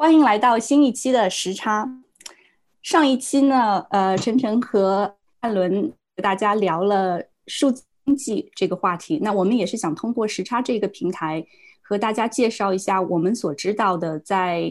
[0.00, 1.86] 欢迎来到新一期的时差。
[2.80, 9.18] 上一期呢，呃，晨晨和艾伦和大家聊了数字经济这个话题。
[9.20, 11.44] 那我们也是想通过时差这个平台，
[11.82, 14.70] 和大家介绍一下我们所知道的，在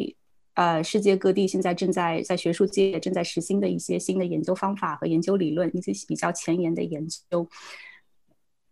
[0.55, 7.48] 呃世界各地现在正在在学术界正在实行的一些新的研究方法和研究理论，一些比较前沿的研究。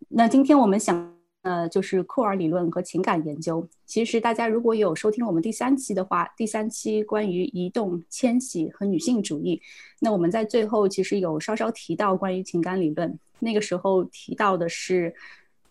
[0.08, 1.17] 那今天我们想。
[1.48, 3.66] 呃，就是库尔理论和情感研究。
[3.86, 9.62] 其实大家如果有收听我们第三期的话，第三期关于移动、迁徙和女性主义，
[10.02, 13.18] 那我们在最后其实有稍稍提到关于情感理论。
[13.40, 15.16] 那个时候提到的是，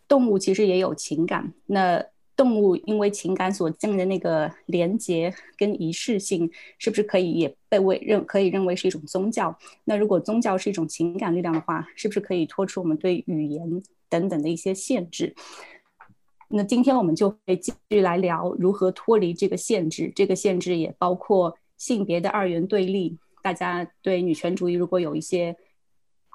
[0.09, 1.53] 动物其实也有情感。
[1.67, 2.03] 那
[2.37, 9.57] 动物因为情感所建的那个连结跟仪式性，是不是可以也被为认可以认为是一种宗教？
[9.85, 13.83] 那如果宗教是一种情感力量的话，是不是可以脱出我们对语言？
[14.09, 15.35] 等等的一些限制，
[16.49, 20.13] 那今天我们就会继续来聊如何脱离这个限制。
[20.15, 23.19] 这个限制也包括性别的二元对立。
[23.43, 25.57] 大家对女权主义如果有一些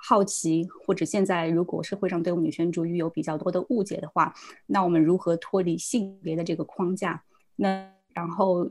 [0.04, 4.34] 好奇，或者现在如果社会上对我们女权主义有比较多的误解的话，
[4.66, 7.24] 那我们如何脱离性别的这个框架？
[7.56, 8.70] 那然后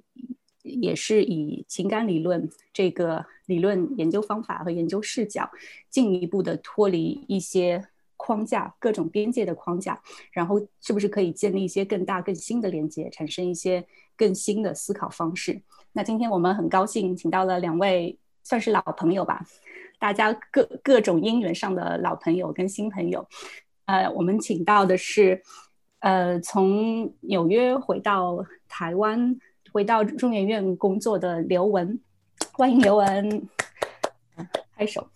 [0.63, 5.51] 也是以情感理论这个理论研究方法和研究视角，
[5.89, 7.87] 进一步的脱离一些。
[8.23, 9.99] 框架各种边界的框架，
[10.31, 13.83] 然后是不是可以建立一些更大更新的连接，产生一些
[14.15, 15.63] 更新的思考方式？
[15.93, 19.43] 那今天我们很高兴请到了两位算是老朋友吧，
[20.01, 23.25] 大家各各种因缘上的老朋友跟新朋友。
[23.85, 25.43] 呃，我们请到的是
[26.01, 29.37] 呃从纽约回到台湾，
[29.73, 32.01] 回到中研院工作的刘文，
[32.53, 33.49] 欢迎刘文，
[34.75, 35.07] 拍手。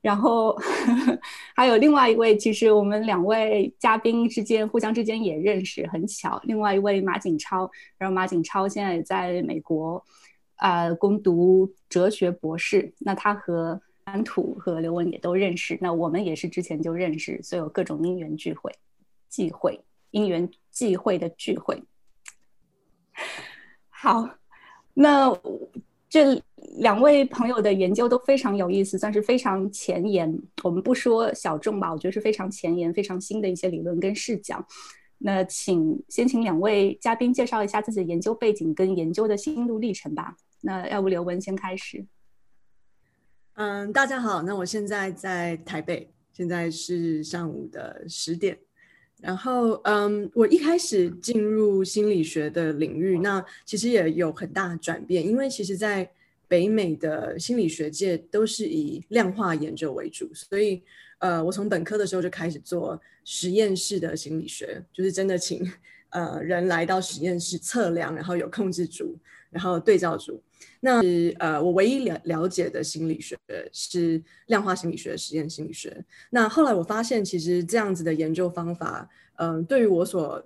[0.00, 0.58] 然后
[1.54, 6.40] 还有另外一位，其实我们两位嘉宾之间互相之间也认识，很巧。
[6.42, 10.04] 另外一位马景超，然后马景超现在也在美国，
[10.56, 12.92] 呃，攻读哲学博士。
[12.98, 13.80] 那他和
[14.12, 18.70] 安土和刘文也都认识，那我们也是之前就认识，所以有各种因缘聚会、
[19.28, 19.80] 忌讳、
[20.10, 21.82] 因缘忌会的聚会。
[23.88, 24.28] 好，
[24.94, 25.32] 那。
[26.12, 26.38] 这
[26.76, 30.30] 两位朋友的研究都非常有意思，算是非常前沿。
[30.62, 34.62] 我们不说小众吧，我觉得是非常前沿、非常新的一些理论跟视角。
[35.16, 40.36] 那请先请两位嘉宾介绍一下自己的研究背景跟研究的心路历程吧。
[40.60, 42.04] 那要不刘文先开始？
[43.54, 48.58] 嗯，大家好，那我现在在台北，现在是上午的十点。
[49.20, 56.10] 然后，嗯，我一开始进入心理学的领域，那其实也有很大转变，因为其实，在
[56.48, 60.82] 北美的心理学界都是以量化研究为主，所以，
[61.18, 65.62] 呃，我从本科的时候就开始做实验室的心理学，就是真的请
[66.12, 69.18] 呃人来到实验室测量，然后有控制组，
[69.50, 70.42] 然后对照组。
[70.84, 71.00] 那
[71.38, 73.38] 呃，我唯一了了解的心理学
[73.72, 76.04] 是量化心理学、实验心理学。
[76.30, 80.44] 那后来我发现，其实这样子的研究方法，嗯，对于我所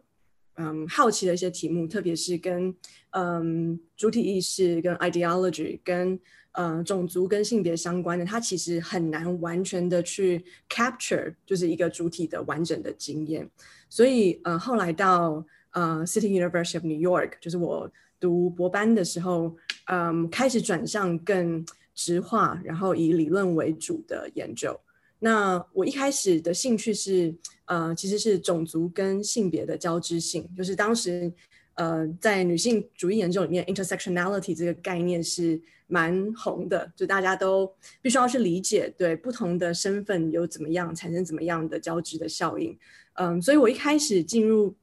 [0.56, 2.74] 嗯好奇的一些题目，特别是跟
[3.10, 6.18] 嗯主体意识、跟 ideology、跟
[6.52, 13.48] 呃种族跟性别相关的，它其实很难完全的去 capture，就是一个主体的完整的经验。
[13.88, 15.42] 所以呃，后来到
[15.76, 17.88] 呃 City University of New York，就是我。
[18.18, 19.54] 读博班的时候，
[19.88, 21.62] 嗯，开始转向更
[21.94, 24.74] 直化，然后以理论为主的研究。
[25.18, 27.34] 那我一开始的兴趣是，
[27.66, 31.30] 呃，其实是种族跟性别的交织性，就是当时，
[31.74, 37.70] 呃，在女性主义研究里面，intersectionality 这个概念是蛮红的，就大家都
[38.00, 42.74] 必须要去理解，对不同的身份有怎么样产生怎么样的交织的效应。
[43.16, 44.74] 嗯，所以我一开始进入。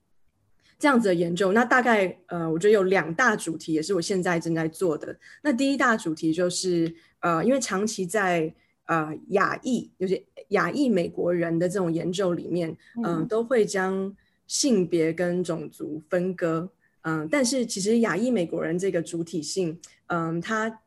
[0.84, 5.18] 这样子的研究，那大概呃，我觉得有两大主题，也是我现在正在做的。
[5.42, 8.54] 那第一大主题就是呃，因为长期在
[8.88, 14.14] 呃亚裔，就是亚裔美国人的这种研究里面，嗯，都会将
[14.46, 16.70] 性别跟种族分割，
[17.04, 20.82] 嗯，但是其实亚裔美国人这个主体性，嗯，它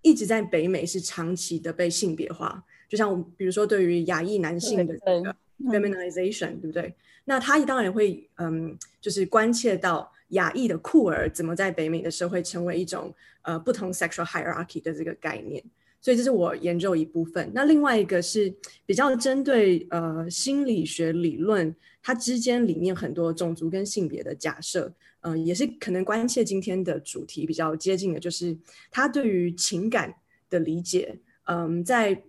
[0.00, 6.94] 一直在北美是长期的被性别化，就像我比如说对于亚裔男性的这个 feminization，对不对？
[7.24, 15.62] 那他当然会，嗯，就是关切到亚裔的酷儿怎么在北美的社会成为一种呃不同 sexual hierarchy 的这个概念，
[16.00, 17.50] 所以这是我研究一部分。
[17.54, 18.52] 那另外一个是
[18.84, 28.56] 比较针对呃心理学理论，它之间里面很多种族跟性别的假设，嗯，也是可能关切今天的主题比较接近的，就是
[28.90, 30.12] 他对于情感
[30.50, 32.22] 的理解，嗯，在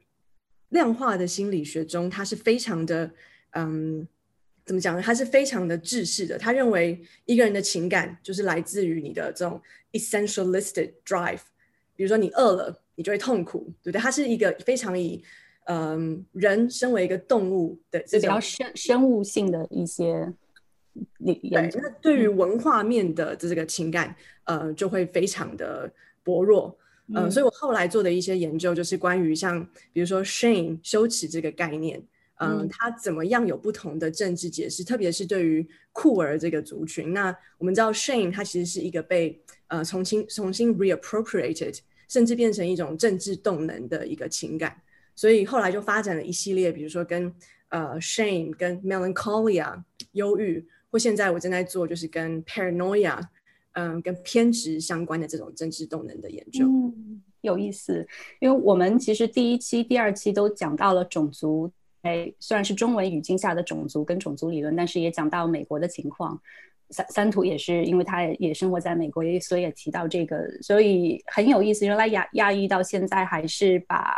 [0.69, 3.11] 量化的心理学中，它是非常的，
[3.53, 4.07] 嗯。
[4.65, 5.01] 怎么讲呢？
[5.01, 6.37] 他是非常的制式的。
[6.37, 9.61] 他认为一个人的情感就是来自于你的这种
[9.91, 11.41] essentialistic drive。
[11.95, 14.01] 比如说你饿了，你就会痛苦，对不对？
[14.01, 15.21] 他是一个非常以
[15.65, 20.31] 嗯人身为一个动物的这比较生生物性的一些
[21.23, 21.39] 对。
[21.51, 24.15] 那对于文化面的这个情感，
[24.45, 25.91] 呃，就会非常的
[26.23, 26.77] 薄弱。
[27.13, 29.61] 嗯，所以我后来做的一些研究就是关于像
[29.91, 32.01] 比如说 shame 羞耻这个概念。
[32.37, 34.83] 嗯，它怎么样有不同的政治解释？
[34.83, 41.77] 特别是对于酷儿这个族群，那我们知道 shame 它其实是一个被呃重新重新 reappropriated，
[42.09, 44.75] 甚至变成一种政治动能的一个情感。
[45.15, 47.31] 所以后来就发展了一系列，比如说跟
[47.69, 49.81] 呃 shame、跟 melancholia
[50.13, 53.21] 忧郁，或现在我正在做就是跟 paranoia，
[53.73, 56.65] 嗯，跟偏执相关的这种政治动能的研究。
[56.65, 58.05] 嗯，有意思，
[58.39, 61.71] 因为我们其实第一期、第二期都讲到了种族。
[62.03, 66.39] 哎，虽然是中文语境下的种族跟种族理论，但是也讲到美国的情况。
[66.89, 71.87] 三三图也是，因为他也生活在美国，所以也提到这个，所以很有意思。
[71.87, 74.15] 原来亚亚裔到现在还是把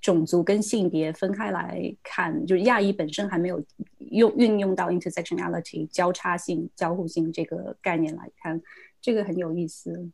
[0.00, 3.62] 种族跟性别分开来看，就是亚裔本身还没有
[3.98, 8.58] 用运用到 intersectionality 交叉性、交互性这个概念来看，
[9.02, 10.08] 这个很有意思。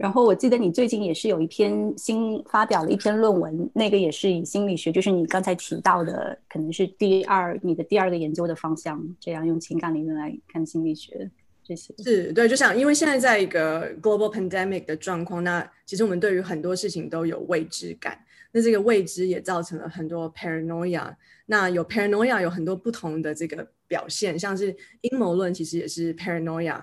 [0.00, 11.30] 然后我记得你最近也是有一篇新发表了一篇论文，那个也是以心理学，就是你刚才提到的，可能是第二你的第二个研究的方向，这样用情感理论来看心理学
[11.62, 11.92] 这些。
[11.98, 18.18] 是对，就像因为现在在一个 global pandemic 的状况，那其实我们对于很多事情都有未知感，
[18.52, 21.14] 那这个未知也造成了很多 paranoia。
[21.44, 26.80] 那有 paranoia 有很多不同的这个表现，像是阴谋论，其实也是 paranoia。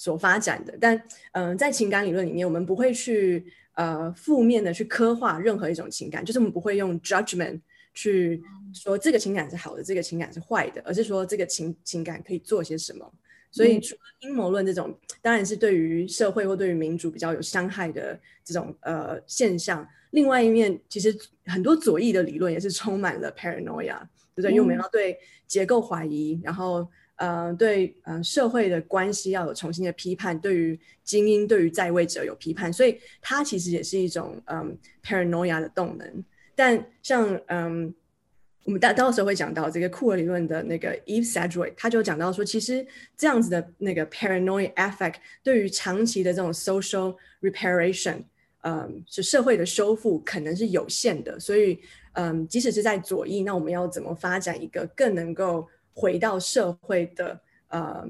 [0.00, 0.98] 所发展的，但
[1.32, 3.44] 嗯，在情感理论里面，我们不会去
[3.74, 7.60] 呃负面的去刻画任何一种情感，就是我们不会用 judgment
[7.92, 8.42] 去
[8.72, 13.12] 说这个情感是好的，这个情感是坏的，而是说这个情情感可以做些什么。
[13.50, 21.14] 所以，除了阴谋论这种，当然是对于社会或对于民主比较有伤害的这种呃现象，另外一面，其实
[21.44, 23.98] 很多左翼的理论也是充满了 paranoia，
[24.34, 24.50] 对不对？
[24.52, 26.88] 因为我们要对结构怀疑，然后。
[27.20, 34.74] 呃，对，呃，社会的关系要有重新的批判，对于精英，对于在位者有批判，所以它其实也是一种嗯
[35.04, 36.24] paranoia 的动能。
[36.54, 37.94] 但像嗯，
[38.64, 42.86] 我们到到时候会讲到这个库尔理论的那个 Eve Sedgwick，他就讲到说，其实
[43.18, 48.22] 这样子的那个 paranoia effect 对于长期的这种 social reparation，
[48.62, 51.38] 嗯，是社会的修复可能是有限的。
[51.38, 51.78] 所以，
[52.14, 55.68] 嗯，即使是在左翼，那我们要怎么发展一个更能够
[56.00, 57.38] 回到社会的
[57.68, 58.08] 呃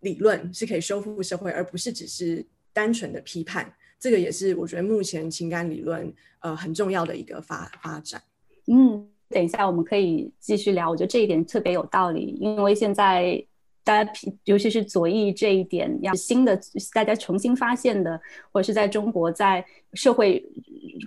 [0.00, 3.70] 理论是可以修复社会，而不是只是单纯的批判。
[4.00, 6.10] 这个也是我觉得目前情感理论
[6.40, 8.22] 呃很重要的一个发发展。
[8.66, 10.88] 嗯，等一下我们可以继续聊。
[10.88, 13.46] 我觉得这一点特别有道理，因为现在。
[13.86, 14.12] 大家，
[14.42, 16.58] 尤其是左翼这一点，要新的
[16.92, 20.44] 大家重新发现的，或者是在中国在社会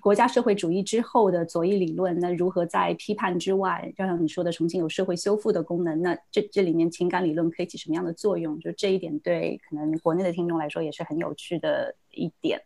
[0.01, 6.01] 国家社会主义之后的左翼理论，那如何在批判之外，就像你说的，重新有社会修复的功能？
[6.01, 8.57] 那这这里面情感理论可以起什么样的作用？
[8.61, 12.61] 就这一点，对可能国内的听众来说也是很有趣的一点。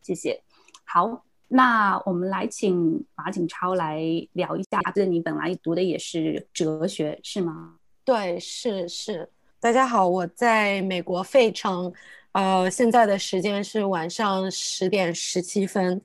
[0.00, 0.40] 谢谢。
[0.84, 4.00] 好，那我们来请马景超来
[4.34, 4.78] 聊一下。
[4.94, 7.74] 记得你本来读的也是哲学，是吗？
[8.04, 9.28] 对，是是。
[9.62, 11.92] 大家好，我在美国费城，
[12.32, 16.00] 呃，现在的时间是晚上十点十七分。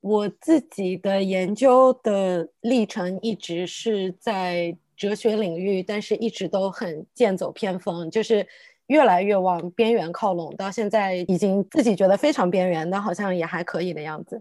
[0.00, 8.46] 我自己的研究的历程一直是在哲学领域，但是一直都很剑走偏锋，就是
[8.86, 14.40] 越来越往边缘靠拢，到现在已经自己觉得非常边缘，但好像也还可以的样子。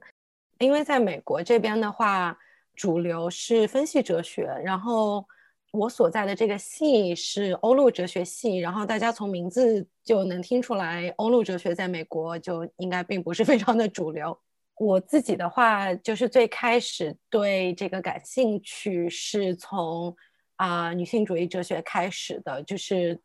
[0.60, 2.38] 因为在美国这边的话，
[2.76, 5.26] 主流是分析哲学，然后。
[5.72, 14.38] 我所在的这个系是欧陆哲学系，然后大家从名字就能听出来，欧陆哲学在美国就应该并不是非常的主流。
[14.78, 20.16] 我自己的话，就是最开始对这个感兴趣是从
[20.58, 23.22] 啊女性主义哲学开始的，就是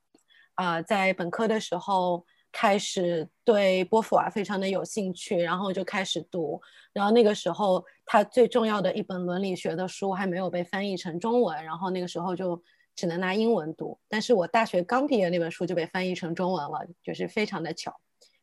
[0.55, 2.25] 啊在本科的时候。
[2.59, 6.59] 开始对波伏娃非常的有兴趣，然后就开始读。
[6.95, 12.59] 然后那个时候，他最重要的一本伦理学的书还没有被翻译成中文，然后那个时候就
[12.95, 13.99] 只能拿英文读。
[14.09, 17.95] 但是我大学刚毕业，那本书就被翻译成中文了，就是非常的巧，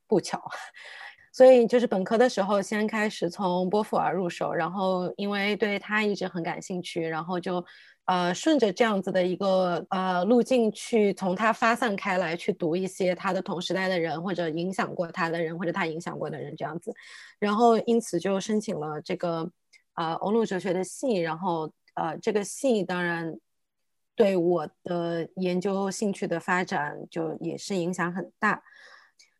[0.07, 0.39] 不巧。
[1.33, 7.65] 所以就是本科的时候，先开始从波伏娃入手，然后因为对他一直很感兴趣，然后就。
[8.05, 16.93] 呃，顺着这样子的一个呃路径去从他发散开来，去读一些他的同时代的人，或者影响过他的人，或者他影响过的人这样子，
[17.39, 19.49] 然后因此就申请了这个
[19.95, 23.37] 呃欧陆哲学的系，然后呃这个系当然
[24.15, 28.61] 对我的研究兴趣的发展就也是影响很大。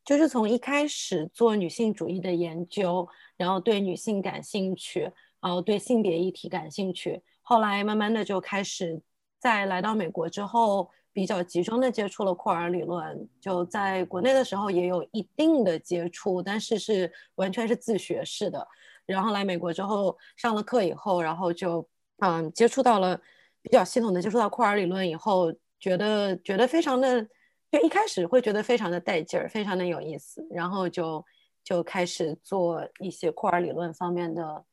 [0.05, 8.99] 就是从一开始做女性主义的研究，然后对女性感兴趣，然后对性别议题感兴趣，后来慢慢的就开始
[9.37, 13.29] 在来到美国之后，比较集中的接触了库尔理论。
[13.39, 18.67] 就在国内的时候也有一定的接触，但是是完全是自学式的。
[19.05, 21.87] 然后来美国之后上了课以后，然后就
[22.19, 23.19] 嗯接触到了
[23.61, 27.27] 比较系统的接触到库尔理论以后，觉得觉得非常的。
[27.71, 31.25] 就一开始会觉得非常的带劲儿，非常的有意思，然后就
[31.63, 34.63] 就开始做一些库尔理论方面的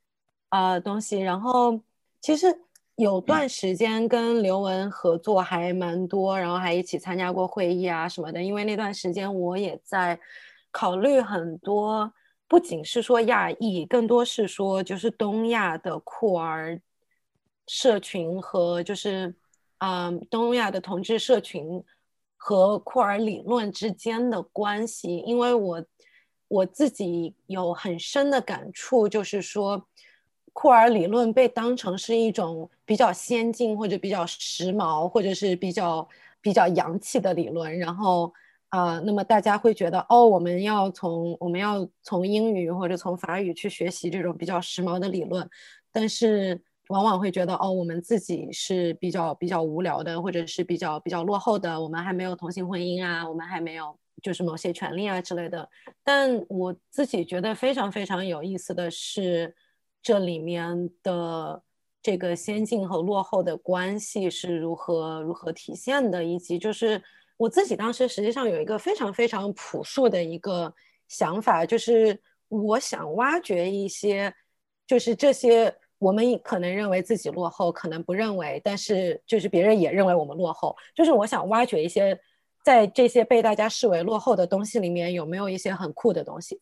[0.50, 1.18] 啊东西。
[1.18, 1.80] 然后
[2.20, 2.46] 其实
[2.96, 8.42] 有段时间跟刘雯合作还蛮多，然后还一起参加过会议啊什么的。
[8.42, 10.18] 因为那段时间我也在
[10.70, 12.12] 考虑很多，
[12.46, 16.80] 不仅是说亚裔，更多是说就是东亚的酷儿
[17.66, 19.34] 社群和就是
[19.78, 21.82] 啊东亚的同志社群。
[22.42, 25.84] 和酷儿理论之间的关系，因为我
[26.48, 29.86] 我自己有很深的感触，就是说，
[30.60, 36.06] 库尔理论被当成是一种比较先进或者比较时髦，或者是比较
[36.42, 37.78] 比较洋气的理论。
[37.78, 38.30] 然后
[38.68, 45.48] 啊，那么大家会觉得，哦，我们要从我们要从英语或者从法语去学习这种比较时髦的理论，
[45.90, 46.60] 但是。
[46.90, 51.80] 往往会觉得哦，我们自己是比较比较无聊的，或者是比较比较落后的。
[51.80, 55.68] 我们还没有同性婚姻啊，我们还没有就是某些权利啊之类的。
[56.02, 59.54] 但我自己觉得非常非常有意思的是，
[60.02, 61.62] 这里面的
[62.02, 67.02] 这个先进和落后的关系是如何如何体现的，以及就是
[67.36, 70.74] 我自己当时实际上有一个非常非常朴素的一个
[71.08, 74.34] 想法，就是我想挖掘一些，
[74.86, 75.74] 就是这些。
[76.00, 80.74] 我们可能认为自己落后，可能不认为，但是就是别人也认为我们落后。
[80.94, 82.18] 就是我想挖掘一些，
[82.64, 86.58] 在这些被大家视为落后的东西里面，有没有一些很酷的东西。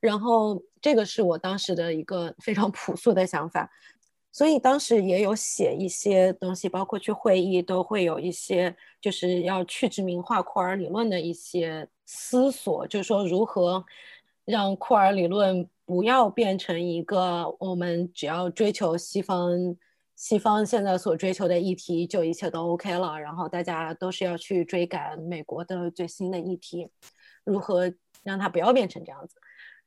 [0.00, 3.70] 然后这个是我当时的一个非常朴素的想法，
[4.32, 13.84] 所以当时也有写一些东西，包括去会议都会有一些，就是要去殖民化库尔理论的一些思索，就是说如何
[14.44, 15.68] 让库尔理论。
[15.88, 19.74] 不要变成一个我们只要追求西方
[20.14, 26.90] 西方现在所追求的议题就一切都 OK 了，然后大家都是要去追赶美国的最新的议题，
[27.42, 27.90] 如何
[28.22, 29.36] 让它不要变成这样子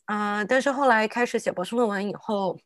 [0.05, 0.43] 啊？
[0.43, 2.57] 但是后来开始写博士论文以后，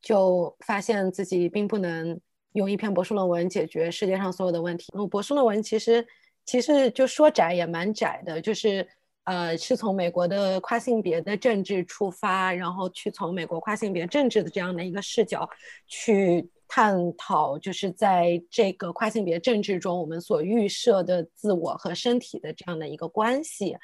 [0.00, 2.20] 就发现自己并不能
[2.52, 4.92] 用一篇博士论文解决世界上所有的问题。
[5.10, 6.06] 博士论文其实
[6.44, 8.86] 其实就说窄也蛮窄的，就是。
[9.26, 15.50] 呃，是从美国的跨性别的政治出发，然后去从美国跨性别政治的这样的一个视角
[15.88, 23.76] 去探讨，就是在这个跨性别政治中，我们所预设的自我和身体的这样的一个关系。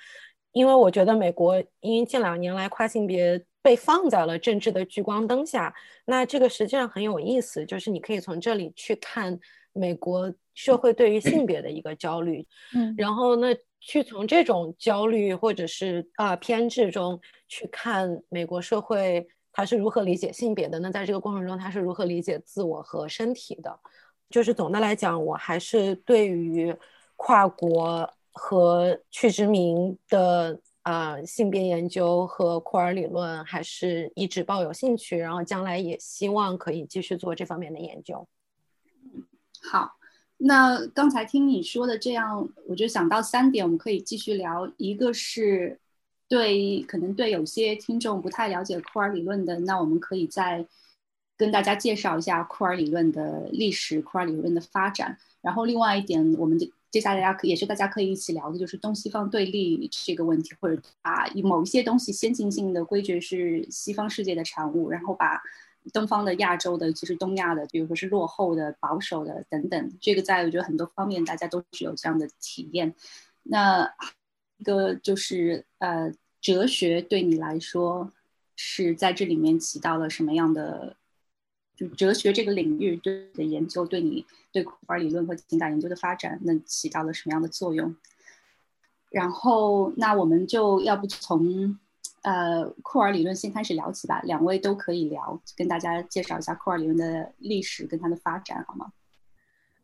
[0.52, 9.38] 因为我觉得美国，因为近两年来跨性别被放在了政治的聚光灯下，那这个实际上很有意思，就是你可以从这里去看
[9.72, 12.46] 美国社会对于性别的一个焦虑。
[12.74, 13.56] 嗯，然后那。
[13.84, 20.78] 去从这种焦虑或者是啊偏执中去看美国社会，它是如何理解性别的？
[20.78, 23.76] 那在这个过程中，它是如何理解自我和身体的？
[24.30, 26.72] 就是总的来讲，我还是对于
[27.16, 38.26] 跨国和去殖民的啊性别研究和库尔理论，还是一直抱有兴趣，然后将来也希望可以继续做这方面的研究。
[39.14, 39.24] 嗯，
[39.62, 39.96] 好。
[40.44, 44.68] 那刚才听你说的这样，我就想到三点，我们可以继续聊。
[44.76, 45.78] 一个是
[46.26, 50.66] 对可能对有些听众不太了解库尔理论的，那我们可以再
[51.36, 55.16] 跟大家介绍一下库尔理论的历史、库尔理论的发展。
[55.42, 65.42] 然后另外一点，我们的接下来大家可也是大家可以一起聊的，就是东西方对立这个问题，或者把某一些东西先进性的归结是西方世界的产物，然后把。
[65.92, 72.94] 东方的、亚洲的，其实东亚的，比如说是落后的、保守的等等，这个在我觉得很多方面大家都是有这样的体验。
[73.42, 73.92] 那
[74.58, 78.12] 一个就是呃，哲学对你来说
[78.54, 80.96] 是在这里面起到了什么样的？
[81.88, 87.94] 哲学这个领域对的研究，对你对库尔理论和情感研究的发展，那起到了什么样的作用？
[89.10, 91.78] 然后，那我们就要不从。
[92.22, 98.92] 呃，库尔理论先开始聊起吧，两位都可以聊，跟大家介绍一下库尔理论的历史跟它的发展，好吗？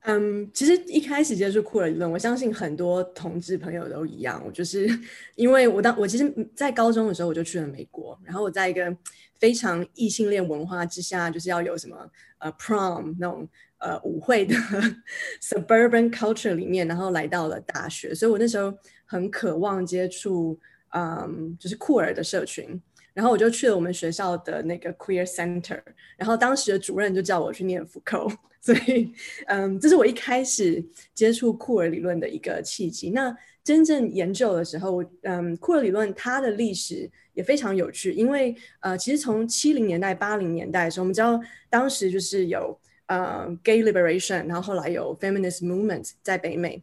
[0.02, 4.42] 嗯，其实一开始接触库尔理论，我相信很多同志朋友都一样。
[4.46, 4.88] 我就是
[5.34, 8.96] 因为我当我其实，在高中的时候我就去了美国，然后我在一个
[9.38, 13.46] 非常异性恋文化之下，就是要有什么呃 prom 那种
[13.78, 14.54] 呃舞会的
[15.42, 18.72] suburban culture 里面，然后来到了大学，所以我那时候
[19.04, 20.58] 很渴望接触
[20.94, 22.80] 嗯，就是库尔的社群。
[23.14, 25.80] 然后我就去了我们学校的那个 Queer Center，
[26.16, 29.12] 然后当时的主任就叫我去念福寇， 所以，
[29.46, 30.84] 嗯，这是我一开始
[31.14, 33.10] 接触库尔理论的一个契机。
[33.10, 46.82] 那真正研究的时候，嗯，库尔理论它的历史也非常有趣，因为呃，其实从七零年代、八零年代的时候，我们知道当时就是有呃 Gay Liberation，然后后来有 Feminist Movement 在北美。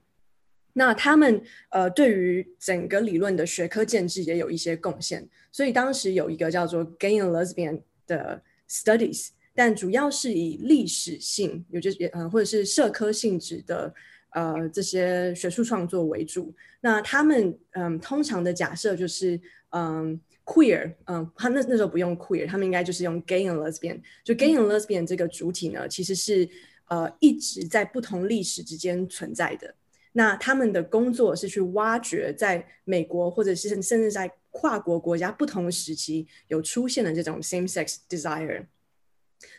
[0.77, 13.93] 那他们呃对于整个理论的学科建制也有一些贡献，所以当时有一个叫做 Gay and Lesbian 的 Studies，但主要是以历史性，有就是呃或者是社科性质的
[14.31, 16.53] 呃这些学术创作为主。
[16.81, 19.39] 那他们嗯通常的假设就是
[19.69, 24.01] 嗯 queer，嗯他那那时候不用 queer，他们应该就是用 Gay and Lesbian。
[24.25, 26.49] 就 Gay and Lesbian 这个主体呢，其实是
[26.89, 29.73] 呃一直在不同历史之间存在的。
[30.17, 38.65] 那他们的工作是去挖掘在美国或者是甚至在跨国国家不同时期有出现的这种 same-sex desire。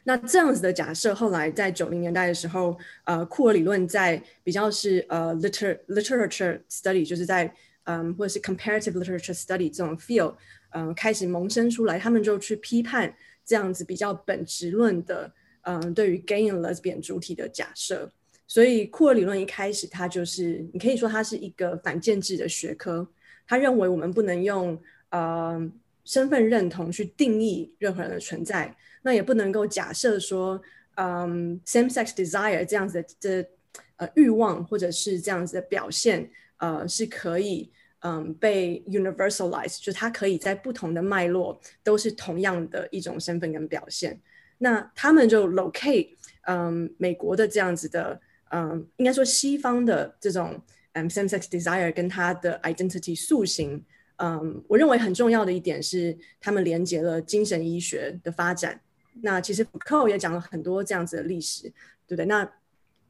[0.04, 10.34] 那这样子的假设，后来在九零年代的时候，呃，库尔理论在比较是呃 literature literature study，就是在嗯或者是 comparative literature study 这种 field，
[10.70, 15.30] 嗯开始萌生出来，他们就去批判这样子比较本质论的
[15.62, 18.10] 嗯对于 gay and lesbian 主体的假设。
[18.48, 23.08] 所以库尔理论一开始，它就是你可以说它是一个反建制的学科。
[23.48, 24.76] 他认为我们不能用
[25.10, 25.70] 呃
[26.04, 30.60] 身份认同去定义任何人的存在，那也不能够假设说，
[30.96, 33.48] 嗯，same-sex desire 这样子的这
[33.96, 44.20] 呃欲望或者是这样子的表现，呃是可以嗯被 universalize，就是它可以在不同的脉络都是同样的一种身份跟表现。
[44.58, 46.08] 那他们就 locate
[46.48, 48.20] 嗯美国的这样子的。
[48.50, 50.60] 嗯，应该说西方的这种
[50.92, 53.84] 嗯 same-sex desire 跟他的 identity 塑形，
[54.18, 58.80] 嗯，我认为很重要的一点是，他们连接了精神医学的发展。
[59.22, 61.62] 那其实 c o 也讲了很多这样子的历史，
[62.06, 62.24] 对不对？
[62.26, 62.48] 那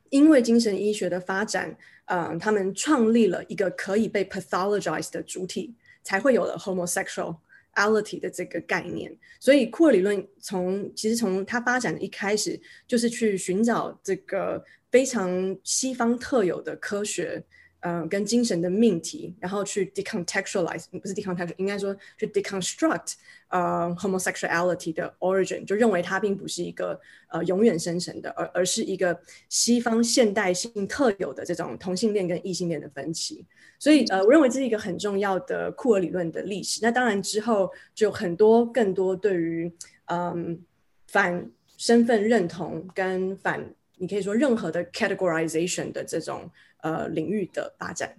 [0.09, 9.15] 因为精神医学的发展，嗯，他们创立了一个可以被 pathologize 的主体，才会有了 homosexuality 的这个概念。
[9.39, 14.65] 所以库尔理论从其实从它发展的一开始，就是去寻找这个。
[14.97, 17.45] 非常西方特有的科学，
[17.81, 23.13] 嗯，跟精神的命题，然后去 decontextualize，不是 decontextual，应该说去 deconstruct，
[23.49, 33.45] 呃，homosexuality 的 origin，就认为它并不是一个呃永远生成的，而而是一个西方现代性特有的这种同性恋跟异性恋的分歧。
[33.79, 36.81] 所以，呃，我认为这是一个很重要的库尔理论的历史。
[36.81, 39.71] 那当然之后就很多更多对于
[40.07, 40.59] 嗯
[41.07, 43.63] 反身份认同跟反。
[43.99, 46.51] 你可以说任何的 categorization 的这种
[46.83, 48.15] 呃领域的发展。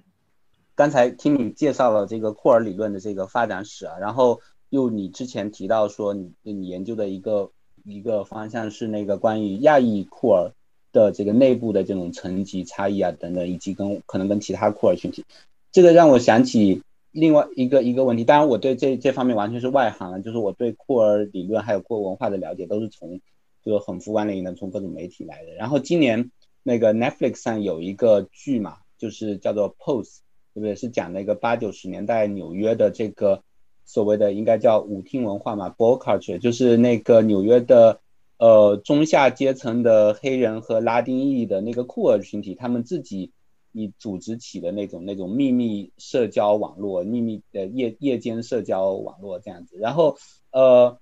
[0.74, 7.52] 刚才听你介绍了这个库尔理论的这个发展史啊，然后又你之前提到说你你研究的一个
[7.84, 10.52] 一个方向是那个关于亚裔库尔
[10.92, 15.24] 的这个内部的这种层级差异啊等等，以及跟可能跟其他库尔群体，
[15.72, 18.24] 这个让我想起另外一个一个问题。
[18.24, 23.20] 当然我对这这方面完全是外行，就是我对库尔理论还有库尔文化的了解都是从。
[23.68, 25.52] 就很副关联的，从各种媒体来的。
[25.54, 26.32] 然后今年
[26.64, 30.20] 那个 Netflix 上有一个剧嘛，就是叫做 Pose，
[30.54, 30.74] 对不对？
[30.76, 33.44] 是讲那个八九十年代纽约的这个
[33.84, 38.00] 所谓的应该叫舞厅文化嘛，Ball Culture，就是那个纽约的
[38.38, 43.32] 呃中下阶层的黑人和拉丁裔的那个酷儿群体，他们自己
[43.74, 49.78] 以组织起的那种那种秘密社交网络，秘密的夜夜间社交网络这样子。
[49.78, 50.16] 然后
[50.52, 50.98] 呃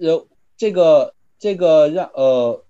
[0.00, 0.26] 呃
[0.56, 1.12] 这个。
[1.38, 2.64] 这个让呃，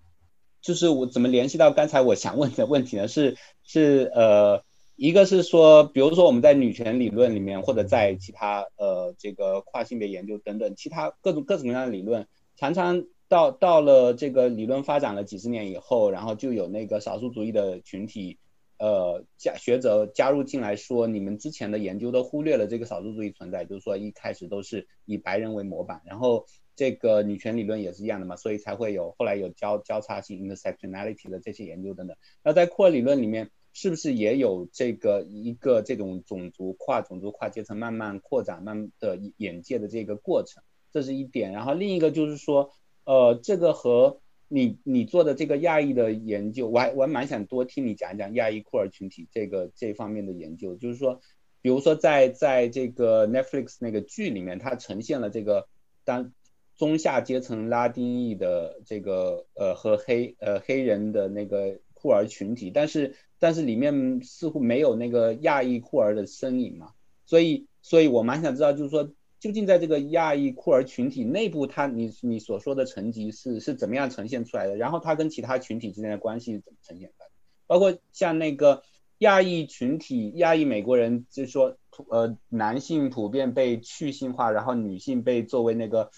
[0.60, 3.06] 就是我怎么联系到刚才我想问的问题呢？
[3.06, 4.64] 是是呃，
[4.96, 12.26] 一个是说，比如说我们在女权理论里面，或者在其他呃这个跨性别研究等等其他各种各种各样的理论，
[12.56, 18.38] 常常到到了这个理论发展了几十年以后，然后就有那个少数主义的群体
[18.78, 26.46] 呃加学者加入进来说，你们之前的研究都忽略了这个少数主义存在，就是说一开始都是以白人为模板，然后。
[26.76, 32.16] 这个女权理论也是一样的嘛，所以才会有后来有交交叉性 intersectionality 的这些研究等等。
[32.44, 40.62] 那在库尔理论里面，是不是也有这个一个这种种族跨种族跨阶层慢慢扩展慢的眼界的这个过程？
[40.92, 41.52] 这是一点。
[41.52, 42.70] 然后另一个就是说，
[43.04, 50.74] 呃，这个和你你做的这个亚裔的研究，我还我还蛮想多听你讲一讲亚裔酷儿群体这个这方面的研究。
[50.76, 51.20] 就是说，
[51.60, 55.68] 比如说在在这个 Netflix 那个剧里面，它呈现了这个
[56.04, 56.32] 当
[56.76, 66.92] 中下阶层拉丁裔的这个呃和黑呃黑人的那个酷儿群体，但是但是里面似乎没有那个亚裔酷儿的身影嘛，
[67.24, 69.10] 所以所以我蛮想知道，就是说。
[69.38, 74.74] 究竟在这个亚裔酷儿群体内部，他你你所说的层级是是怎么样呈现出来的？
[74.76, 77.26] 然后他跟其他群体之间的关系怎么呈现出来？
[77.66, 78.82] 包括像那个
[79.18, 81.76] 亚裔群体，亚裔美国人，就是说，
[82.08, 86.10] 呃，男性普遍被去性化，然后女性被作为那个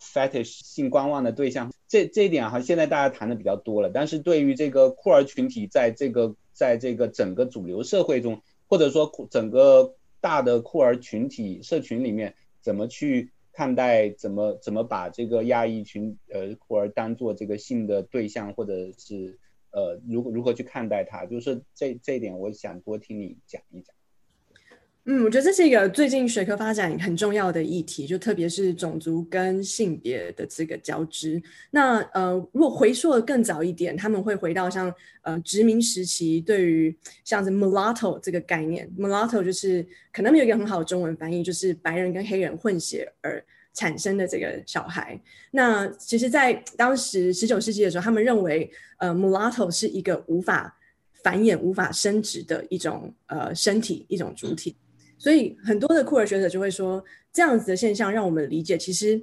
[0.00, 1.72] fetish 性观望的对象。
[1.86, 3.90] 这这一点哈，现在大家谈的比较多了。
[3.90, 12.34] 但是对于这个酷儿群体，在这个在这个整个主流社会中，或者说整个大的酷儿群体社群里面。
[12.62, 14.10] 怎么去看待？
[14.10, 19.38] 怎么怎么把这个亚裔群呃酷儿当做这个性的对象，或者是
[19.70, 21.24] 呃如如何去看待他？
[21.24, 23.96] 就是这这一点，我想多听你讲一讲。
[25.12, 31.42] 嗯，我觉得这是一个最近学科发展很重要的议题，就特别是种族跟性别的这个交织。
[31.72, 43.44] 那呃，如果回溯的更早一点，他们会回到像呃殖民时期，对于像是 mulatto 这个概念，mulatto 就是可能没有一个很好的中文翻译，就是白人跟黑人混血而
[43.74, 45.20] 产生的这个小孩。
[45.50, 50.78] 那其实，在当时十九世纪的时候，他们认为呃 mulatto 是一个无法
[51.24, 54.76] 繁衍、无法生殖的一种呃身体，一种主体。
[55.20, 59.20] 所以很多的酷儿学者就会说，这样子的现象让我们理解，其实，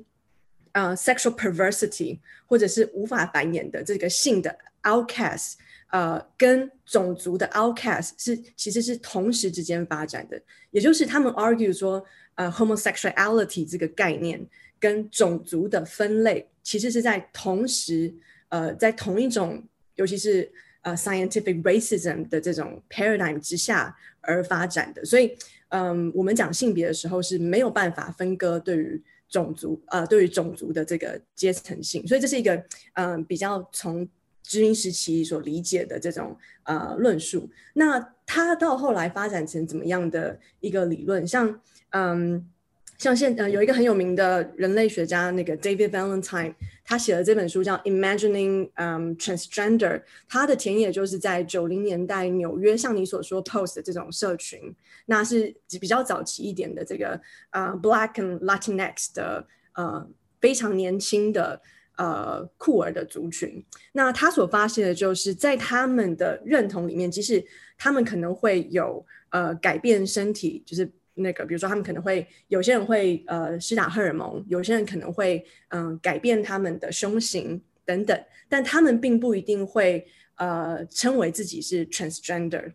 [0.71, 5.55] 啊，sexual perversity 或者是无法繁衍的这个性的 outcast，
[5.89, 10.39] 呃，跟种族的 outcast 是其实是同时之间发展的。
[10.69, 12.05] 也就是他们 argue 说，
[12.35, 14.39] 呃，homosexuality 这个概念
[14.79, 18.13] 跟种族的分类，其实是在同时，
[18.49, 19.63] 呃，在同一种，
[19.95, 20.47] 尤其是
[20.83, 25.03] 呃 scientific racism 的这种 paradigm 之下而发展的。
[25.03, 25.35] 所以。
[25.69, 34.07] 嗯，我们讲性别的时候是没有办法分割对于种族呃对于种族的这个阶层性，所以这是一个嗯比较从
[34.43, 37.49] 殖民时期所理解的这种呃论述。
[37.73, 41.25] 那它到后来发展成怎么样的一个理论？
[41.27, 42.49] 像嗯。
[42.97, 54.73] 像现呃有一个很有名的人类学家，那个 David Valentine，他写了这本书叫《Imagining um Transgender》，他的田野就是在九零年代纽约，像你所说 Post 的这种社群，
[55.05, 60.09] 那是比较早期一点的这个呃 Black and Latinx 的呃
[60.41, 61.61] 非常年轻的
[61.97, 63.63] 呃酷儿的族群。
[63.91, 67.45] 那他所发现的就是在他们的认同里面，即使
[67.77, 70.91] 他们可能会有呃改变身体，就是。
[71.17, 82.73] 那个，比如说，他们可能会有些人会呃施打荷尔蒙，有些人可能会嗯改变他们的胸型等等，但他们并不一定会呃称为自己是 transgender。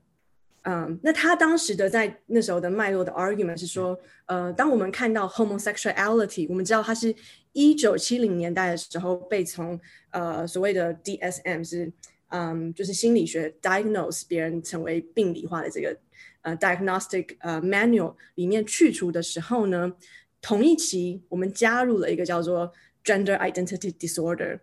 [0.64, 7.14] 嗯，那他当时的在那时候的脉络的 argument 是说，呃，当我们看到 homosexuality，我们知道它是
[7.52, 9.78] 一九七零年代的时候被从
[10.11, 11.92] 呃所谓的 DSM 是
[12.28, 15.96] 嗯就是心理学 diagnose 别人成为病理化的这个。
[16.42, 19.92] 呃，diagnostic 呃 manual 里面去除的时候呢，
[20.40, 22.72] 同一期我们加入了一个叫做
[23.05, 24.61] gender identity disorder。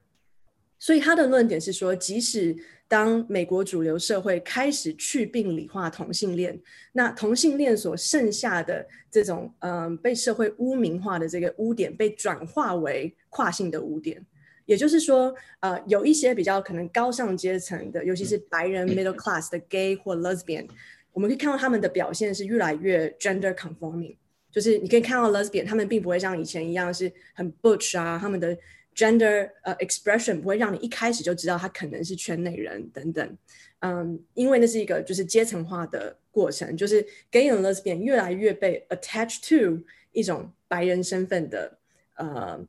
[0.77, 2.55] 所以他的论点是说，即使
[2.87, 6.57] 当美国主流社会开始去病理化同性恋，
[6.93, 14.25] 那同性恋所剩下的这种嗯被社会污名化的这个污点，被转化为跨性的污点。
[14.65, 20.67] 也就是说，呃，有一些比较可能高尚阶层的，尤其是白人 middle class 的 gay 或 lesbian。
[21.19, 24.15] 我们可以看到他们的表现是越来越 gender conforming，
[24.49, 28.57] 就是你可以看到 lesbian，他们并不会像以前一样是很 butch 啊，他们的
[28.95, 33.37] gender 呃 expression 不会让你一开始就知道他可能是圈内人等等，
[33.79, 41.77] 嗯，因为那是一个就是阶层化的过程，就是 gay 和 lesbian 越来越被 attached to 一种白人身份的
[42.15, 42.65] 呃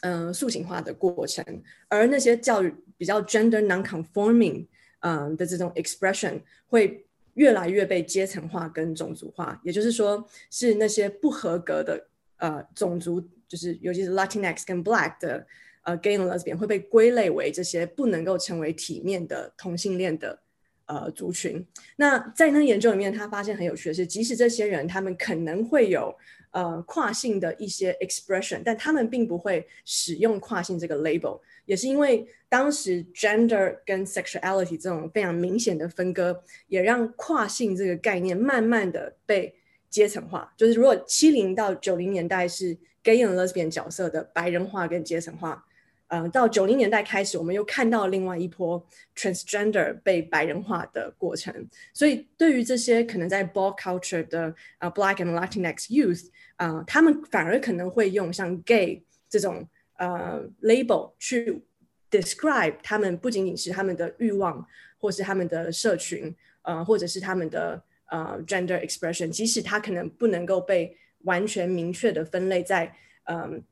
[0.00, 1.44] 嗯塑形化的过程，
[1.88, 4.64] 而那些教育比较 gender non-conforming
[5.00, 7.02] 嗯的这种 expression 会。
[7.36, 12.06] 越来越被阶层化跟种族化，也就是说，是那些不合格的
[12.38, 15.46] 呃种族，就是尤其是 Latinx 跟 Black 的
[15.84, 20.38] 呃 Gay and Lesbian 会被归类为这些不能够成为体面的同性恋的
[20.86, 21.64] 呃族群。
[21.96, 26.16] 那在那研究里面，他发现很有趣的是，即使这些人他们可能会有
[26.52, 31.38] 呃跨性的一些 expression，但他们并不会使用跨性这个 label。
[31.66, 39.54] 也是因为当时 gender 跟 sexuality 这种非常明显的分割，也让跨性这个概念慢慢的被
[39.90, 40.52] 阶层化。
[40.56, 45.64] 就是如果七零到九零年代是 gay and lesbian 角色的白人化跟阶层化，
[46.08, 48.80] 呃，到九零年代开始，我们又看到另外一波
[49.16, 51.52] transgender 被白人化的过程。
[51.92, 61.62] 所以，对于这些可能在 ball culture 的呃 Black and Latinx youth 啊，他们反而可能会用像 gay 这种呃 label 去
[62.10, 64.66] describe 他们不仅仅是他们的欲望，
[64.98, 73.62] 或是他们的社群，呃，或者是他们的呃 gender expression，即使他可能不能够被完全明确的分类在嗯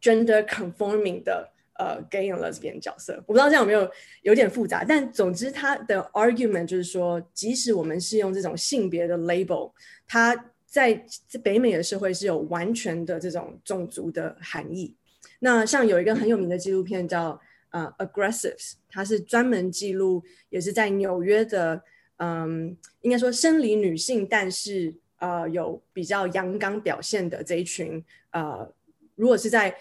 [0.00, 1.50] gender conforming 的。
[1.76, 9.72] 呃，gay and lesbian 角色，我不知道这样有没有有点复杂，但总之他的 argument 就是说，即使我们是用这种性别的 label，
[10.06, 11.02] 它在
[11.42, 14.94] 北美的社会是有完全的这种种族的含义。
[15.44, 21.82] 那像有一个很有名的纪录片叫呃 Aggressives，它是专门记录，也是在纽约的，
[22.18, 28.72] 嗯，应该说生理女性，但是呃有比较阳刚表现的这一群，呃，
[29.16, 29.76] 如果是在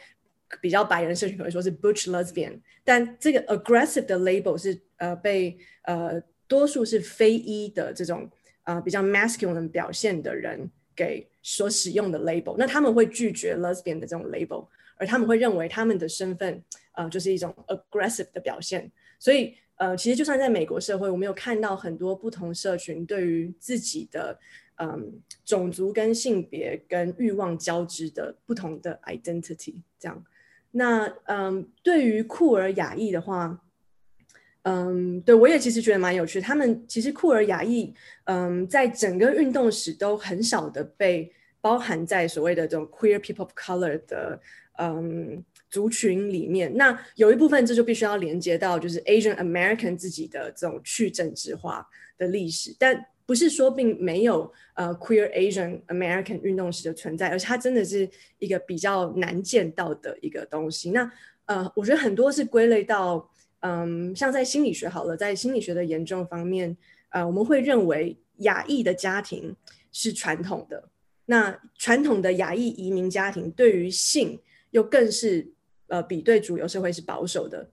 [0.59, 8.27] 比较白人社群可能说是 butch lesbian，但这个 aggressive 的 label 是呃被呃多数是非裔的这种
[8.63, 14.67] 呃比较 masculine 表现的人给所使用的 label，那他们会拒绝 lesbian 的这种 label，
[15.01, 24.37] 而他们会认为他们的身份呃就是一种 aggressive 的表现，所以呃其实就算在美国社会，我们有看到很多不同社群对于自己的
[24.75, 30.23] 嗯种族跟性别跟欲望交织的不同的 identity 这样。
[30.69, 33.59] 那嗯，对于酷儿雅裔的话，
[34.61, 36.39] 嗯，对我也其实觉得蛮有趣。
[36.39, 37.91] 他们其实酷儿雅裔，
[38.25, 44.39] 嗯，在整个运动史都很少的被包含在所谓的这种 queer people of color 的
[44.81, 46.75] 嗯族群里面。
[46.75, 53.05] 那有一部分这就必须要连接到就是 Asian American 自己的这种去政治化的历史，但。
[53.23, 60.91] 不是说并没有呃 queer Asian American 运动史的存在，而且它真的是一个比较难见到的一个东西。
[60.91, 61.09] 那
[61.45, 66.75] 呃，我觉得很多是归类到嗯，像在心理学好了，在心理学的研究方面，
[67.11, 69.55] 呃，我们会认为亚裔的家庭
[69.93, 70.89] 是传统的，
[71.27, 74.37] 那传统的亚裔移民家庭对于性
[74.71, 75.53] 又更是
[75.87, 77.69] 呃比对主流社会是保守的。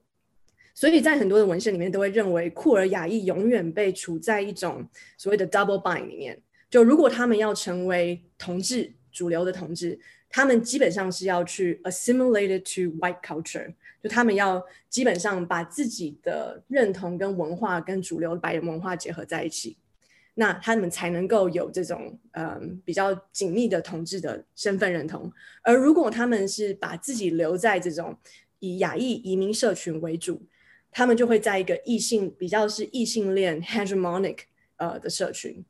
[0.74, 6.40] 所以在很多的文献里面都会认为酷儿雅裔永远被处在一种所谓的 double bind 里面。
[6.70, 19.78] 就如果他们要成为同志主流的同志，他们基本上是要去 assimilated to white culture，就他们要基本上把自己的认同跟文化跟主流白人文化结合在一起，
[20.40, 25.28] 那他们才能够有这种嗯比较紧密的同志的身份认同。
[25.62, 28.16] 而如果他们是把自己留在这种
[28.60, 30.40] 以亚裔移民社群为主，
[30.92, 34.38] 他们就会在一个异性比较是异性恋 hegemonic
[34.76, 35.64] 呃的社群。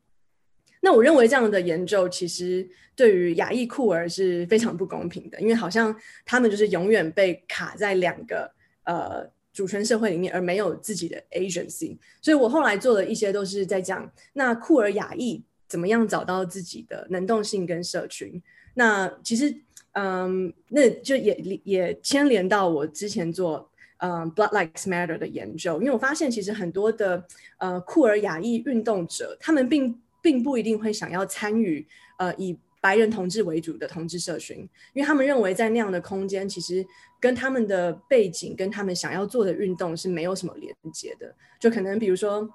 [0.81, 8.53] 那我认为这样的研究其实对于亚裔酷儿是非常不公平的，因为好像他们就是永远被卡在两个
[8.83, 9.27] 呃
[9.59, 11.97] 主权社会里面，而没有自己的 agency。
[12.21, 18.41] 所以我后来做的一些都是在讲，那酷儿亚裔怎么样找到自己的能动性跟社群。
[18.73, 19.53] 那其实
[19.91, 23.69] 嗯，那就也也牵连到我之前做。
[24.01, 27.21] 嗯，Blood Lives Matter 的研究，因为我发现其实很多的
[27.57, 31.85] 呃酷儿亚裔运动者，他们并并不一定会想要参与
[32.17, 34.57] 呃以白人同志为主的同志社群，
[34.93, 36.85] 因为他们认为在那样的空间，其实
[37.19, 42.49] 跟他们的背景跟他们想要做的运动是没有什么连接的，就可能比如说，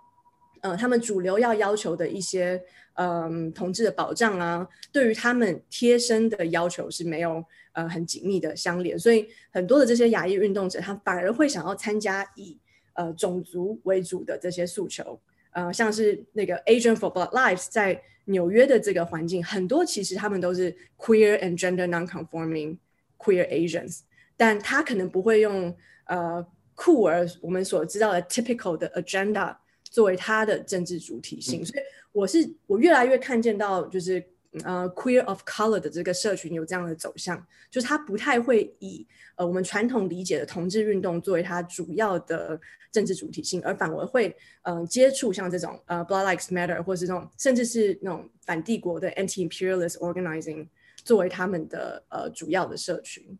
[0.62, 2.62] 呃，他们主流要要求的一些
[2.94, 7.44] 嗯同志的保障啊，对于他们贴身的要求是没有。
[7.74, 12.56] 呃，很紧密的相连，所以很多的这些亚裔运动者，他反而会想要参加以
[12.92, 22.76] 呃种族为主的这些诉求，呃，像是那个 Asian for Black Lives 在纽约的这个环境，很多其实他们都是 queer and gender nonconforming
[23.18, 24.00] queer Asians，
[24.37, 25.74] 但他可能不会用
[26.06, 31.82] 呃酷儿我们所知道的 typical 的 agenda 作为他的政治主体性，所以
[32.12, 34.24] 我是我越来越看见到就是。
[34.62, 42.61] 呃，queer of color 的这个社群有这样的走向，就是他不太会以呃我们传统理解的同志运动作为他主要的
[42.93, 50.69] 政治主体性，而反而会嗯接触像这种呃 Blood Lives Matter 或是这种甚至是那种反帝国的 anti-imperialist organizing
[51.03, 53.37] 作为他们的呃主要的社群。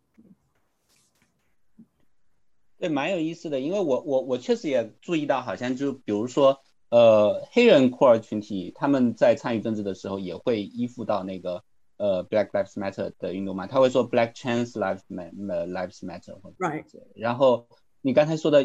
[2.77, 6.61] 对，蛮有意思的，因为我我我确实也注意到，好像就比如说。
[6.95, 11.65] 呃，黑人酷儿群体他们在参与政治的时候也会依附到那个
[11.97, 16.85] 呃 Black Lives Matter 的运动嘛，他会说 Black Trans Lives Lives matter 或 right
[17.17, 17.67] 然后
[18.01, 18.65] 你刚才说的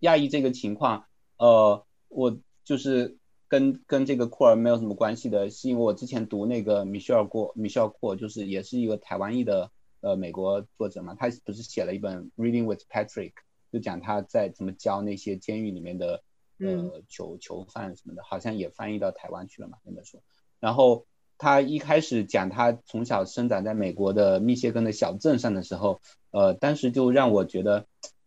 [0.00, 1.06] 亚裔这个情况，
[1.38, 3.16] 呃，我就是
[3.48, 9.70] 跟跟这个酷儿没有什么关系的，是因为我之前读那个 Michelle 过 Michelle 过，就是也是一个台湾裔的
[10.02, 13.32] 呃美国作者嘛，他不是写了一本 Reading with Patrick，
[13.72, 16.22] 就讲他在怎么教那些监狱里面的
[16.60, 20.22] 呃囚囚犯什么的，好像也翻译到台湾去了嘛那本书。
[20.60, 21.06] 然后
[21.38, 27.86] 他一开始讲他从小生长在美国的密歇根的小镇上的时候，呃，当时就让我觉得，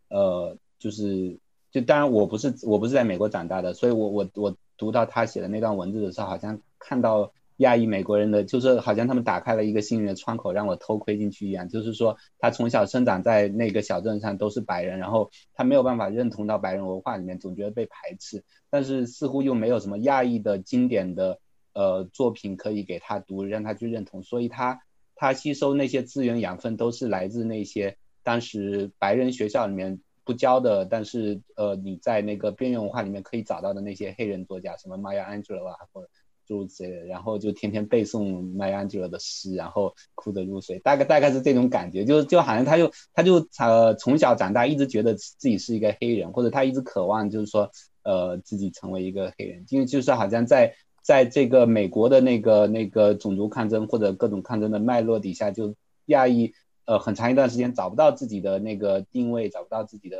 [0.09, 1.39] 呃，就是
[1.71, 7.31] 就当然我不是我不是在美国长大的，所以我我我读到他写的那段文字的时候，好像看到。
[7.57, 11.69] 亚裔美国人的，就是好像他们打开了一个幸运的窗口，让我偷窥进去一样。
[11.69, 18.43] 就是说，他从小生长在那个小镇上，都是白人，然后他没有办法认同到白人文化里面，总觉得被排斥。
[18.71, 21.39] 但是似乎又没有什么亚裔的经典的
[21.73, 24.23] 呃作品可以给他读，让他去认同。
[24.23, 24.81] 所以他
[25.15, 36.07] 他吸收那些资源养分，都是来自那些当时白人学校里面不教的，但是呃你在那个边缘文化里面可以找到的那些黑人作家，什么 Maya Angelou 啊，或。
[36.45, 47.71] 诸如此类的，然后就天天背诵麦安吉尔的诗，然后哭得入睡，大概大概是这种感觉，就就好像他就他就呃从小长大一直觉得自己是一个黑人，或者他一直渴望就是说
[48.03, 55.75] 呃自己成为一个黑人，因为就是好像在在这个美国的那个那个种族抗争或者各种抗争的脉络底下，就
[56.05, 56.53] 亚裔
[56.85, 60.17] 呃很长一段时间找不到自己的那个定位，找不到自己的。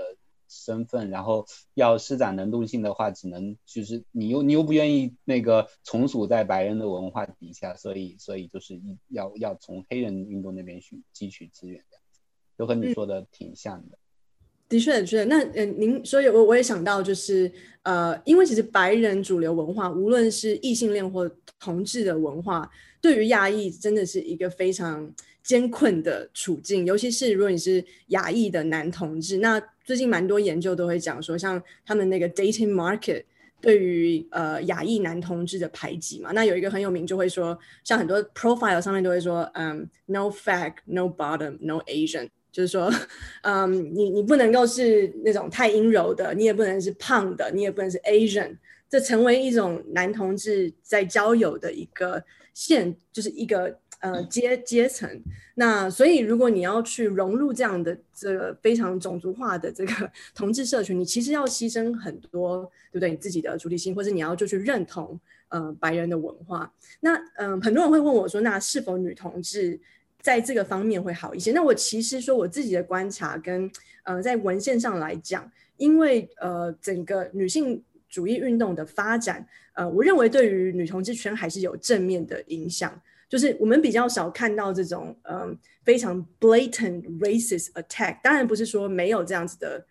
[0.54, 12.20] 身份，然后要施展能动性的话，只能就是你又你又不愿意那个从属在白人的文化底下，所以所以就是一要要从黑人运动那边去汲取资源，这样子，
[12.58, 13.98] 就和你说的挺像的。
[14.70, 15.24] 的确，的确。
[15.24, 22.70] 那嗯，您所以，我我也想到就是呃，因为其实白人主流文化，无论是异性恋或同志的文化，
[23.02, 25.13] 对于亚裔真的是一个非常。
[25.44, 33.24] 艰困的处境，尤其是如果你是亚裔的男同志，那最近蛮多研究都会讲说，像他们那个 dating market
[33.60, 42.91] 对于呃亚裔男同志的排挤嘛，那有一个很有名就会说，像很多 profile 上面都会说，嗯，no fat, no bottom, no Asian，就是说，
[43.43, 48.58] 嗯，你你不能够是那种太阴柔的，你也不能是胖的，你也不能是 Asian，
[48.89, 53.80] 这成为一种男同志在交友的一个线，就是一个。
[54.04, 55.10] 呃，阶阶层，
[55.56, 63.12] 那所以如果你要去融入这样的这个非常种族化的这个 同志社群，你其实要牺牲很多，对不对？
[63.12, 66.70] 你自己的主体性，或者你要就去认同呃白人的文化。
[67.00, 69.80] 那嗯，很多人会问我说，那是否女同志
[70.20, 71.54] 在这个方面会好一些？
[71.54, 73.72] 那我其实说我自己的观察跟
[74.04, 83.02] 呃在文献上来讲，因为呃整个女性主义运动的发展，呃，我认为对于女同志圈还是有正面的影响。
[83.34, 89.84] 就是我们比较少看到这种嗯非常 blatant racist attack，当然不是说没有这样子的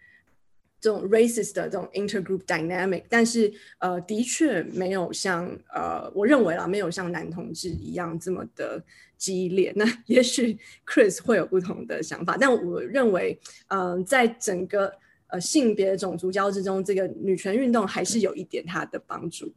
[0.80, 8.80] 这种 racist 的这种 intergroup dynamic，但是呃的确没有像呃我认为啦没有像男同志一样这么的
[9.18, 9.72] 激烈。
[9.74, 14.92] 那 也许 Chris 会有不同的想法，但我认为嗯在整个
[15.26, 19.52] 呃性别种族交织中，这个女权运动还是有一点它的帮助。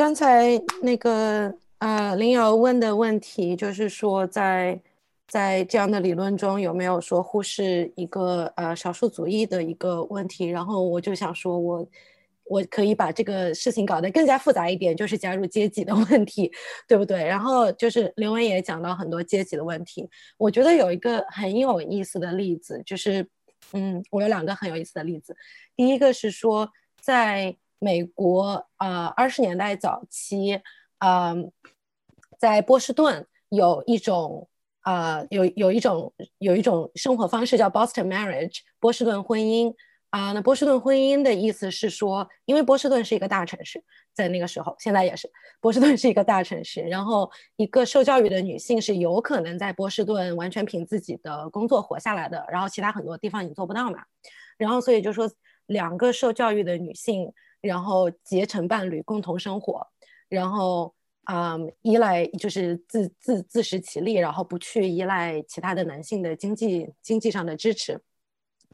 [0.00, 4.80] 刚才那个呃林瑶问的问题，就是说在
[5.28, 10.46] 在这样的理论中有没有说忽视一个呃少数族裔的一个问题？
[10.46, 11.86] 然后我就想说，我
[12.44, 16.50] 我可以把这个事情搞得更加复杂一点，就是加入阶级的问题，
[16.88, 17.22] 对不对？
[17.22, 20.08] 然后就是刘文也讲到很多阶级的问题，
[20.38, 23.28] 我觉得有一个很有意思的例子，就是
[23.72, 25.36] 嗯，我有两个很有意思的例子，
[25.76, 26.70] 第一个是说
[27.02, 27.54] 在。
[27.80, 30.60] 美国呃，二十年代早期，
[30.98, 31.50] 嗯，
[32.38, 34.48] 在波士顿有一种
[34.82, 39.74] 呃，有有一种有一种生活方式叫 Boston Marriage，波士顿婚姻
[40.10, 40.32] 啊。
[40.32, 46.82] 那波士顿婚姻的意思是说，因为波士顿是一个大城市，在那个时候，现在也是，波士顿是一个大城市。
[46.82, 54.04] 然后，一个受教育的女性是有可能在波士顿完全凭自己的工作活下来的，然后其他很多地方你做不到嘛。
[54.58, 55.30] 然后，所以就说
[55.64, 57.32] 两个受教育的女性。
[57.60, 59.86] 然后结成伴侣，共同生活，
[60.28, 60.94] 然后
[61.24, 68.00] 啊，依赖就是自自自食其力，然后不去依赖其他的男性的经济经济上的支持，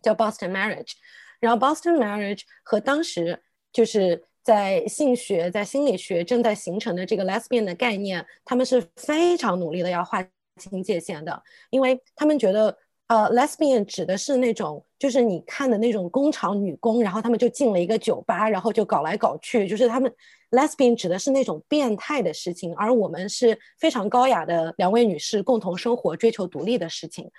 [0.03, 0.92] 叫 Boston Marriage。
[1.40, 12.79] 然后 Boston Marriage 和当时就是在性学、在心理学正在形成的这个 Lesbian 的概念，他们是非常努力的要划清界限的，因为他们觉得。
[13.09, 20.13] 呃，lesbian 指的是那种，就是你看的那种工厂女工，然后他们就进了一个酒吧，然后就搞来搞去，就是他们
[20.50, 27.31] lesbian 指的是那种变态的事情，而我们是非常高雅的两位女士共同生活、追求独立的事情。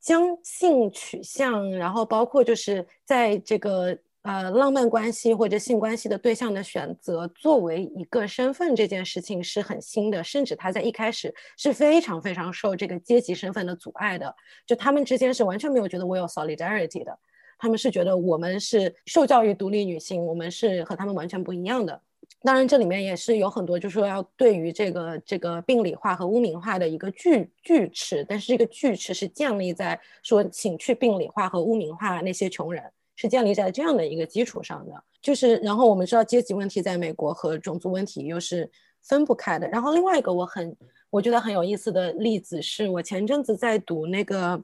[0.00, 14.34] 将性取向，然后包括就是在这个呃浪漫关系或者性关系的对象的选择作为一个身份这件事情是很新的，甚至他在一开始是非常非常受这个阶级身份的阻碍的，
[14.66, 17.18] 就他们之间是完全没有觉得我有 solidarity 的，
[17.58, 22.00] 他们是觉得我们是受教育独立女性，我们是和他们完全不一样的。
[22.40, 32.82] 当然，这里面也是有很多，就是说要对于这个这个病理化和污名化的一个拒拒斥，但是这个拒斥是建立在说请去病理化和污名化那些穷人，
[33.16, 34.92] 是建立在这样的一个基础上的。
[35.20, 38.70] 就是，然后我们知道阶级问题在美国和种族问题又是
[39.02, 39.68] 分不开的。
[39.68, 40.76] 然后另外一个我很
[41.10, 44.62] 我觉得很有意思的例子是，我前阵子在读那个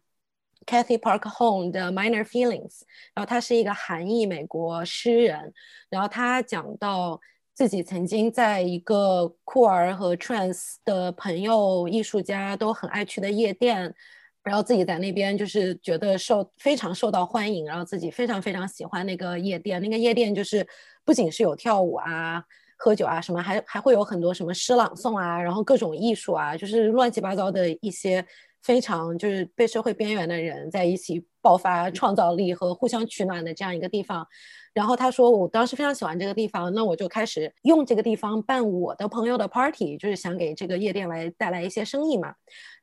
[0.66, 2.82] Kathy Park Home 的 Minor Feelings，
[3.14, 5.52] 然后他是一个韩裔美国诗人，
[5.88, 7.20] 然后他讲到。
[7.52, 13.94] 自己曾经在一个酷儿和 trans 的朋友、艺术家都很爱去的夜店，
[14.42, 19.80] 然后自己在那边就是觉得受非常受到欢迎，然后自己非常非常喜欢那个夜店。
[19.82, 20.66] 那个夜店就是
[21.04, 22.42] 不仅是有跳舞啊、
[22.78, 28.24] 喝酒啊什么，还还会有很多什么诗朗诵啊，然后各种艺术啊，就是乱七八糟的一些
[28.62, 34.26] 非常就是被社会边缘的人在一起爆发创造力和互相取暖的这样一个地方。
[34.72, 42.32] 然后他说，我当时非常喜欢这个地方，那我就开始用这个地方办我的朋友的 party，就是想给这个夜店来带来一些生意嘛。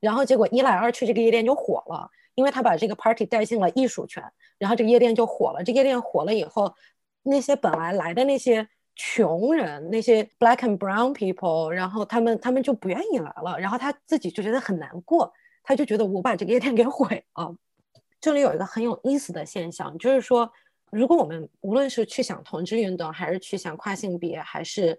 [0.02, 4.22] 然后结果一来二去，这个夜店就火了，因为他把这个 party 带进了艺术圈，
[4.58, 5.64] 然后这个夜店就火了。
[5.64, 6.76] 这夜店火了以后，
[7.24, 15.32] 那些本来来的那些穷人，那些 black and brown people，然后他们他们就不愿意来了，然后他自己就觉得很难过，
[15.64, 17.56] 他就觉得我把这个夜店给毁了。
[18.20, 20.52] 这里有一个很有意思的现象，就是说。
[20.90, 24.98] 如果我们无论是去想同志运动，还是去想跨性别，还是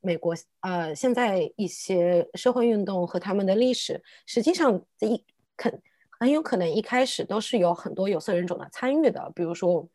[0.00, 5.22] 美国呃现在一些社会运动和他们的历史，实际上一
[5.56, 5.82] 肯
[6.18, 9.30] 很有可能一开始都是有很多有色人种的参与的。
[9.34, 9.86] 比如说，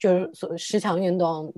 [0.00, 1.54] 就是所十强运动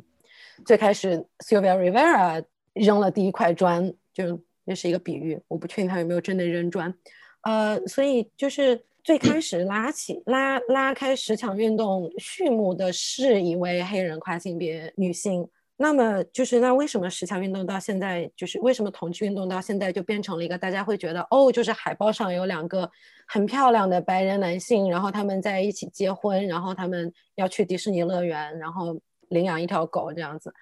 [0.66, 6.94] 最开始，Sylvia Rivera 扔了第一块砖，就那是一个比喻，我不确定他有没有真的扔砖。
[7.42, 8.84] 呃，所以就是。
[9.02, 22.90] 最开始拉起拉拉开十强运动序幕的是一位黑人跨性别女性，那么就是那为什么十强运动到现在就是为什么同志运动到现在就变成了一个大家会觉得哦，就是海报上有两个
[23.26, 30.52] 很漂亮的白人男性，然后他们在一起结婚，然后他们要去迪士尼乐园，然后领养一条狗这样子。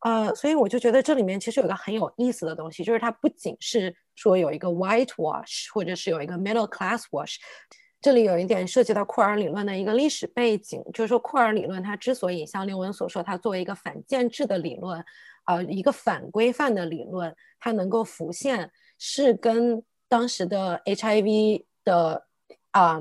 [0.00, 7.36] 呃，所以我就觉得这里面其实有个很有意思的东西，就是它不仅是说有一个 white wash，或者是有一个 middle class wash。
[8.02, 15.04] 这里有一点涉及到库尔理论的一个历史背景，就是说库尔理论它之所以像刘文所说，它作为一个反建制的理论，
[15.46, 22.26] 呃，一个反规范的理论，它能够浮现，是跟当时的 HIV 的
[22.72, 23.00] 啊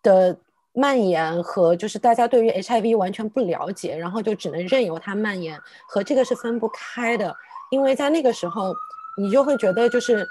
[0.00, 0.38] 的
[0.72, 7.34] 蔓延和就是大家对于 HIV 完全不了解，然后就只能任由它蔓延，和这个是分不开的，
[7.72, 8.72] 因为在那个时候，
[9.20, 10.24] 你就会觉得就是。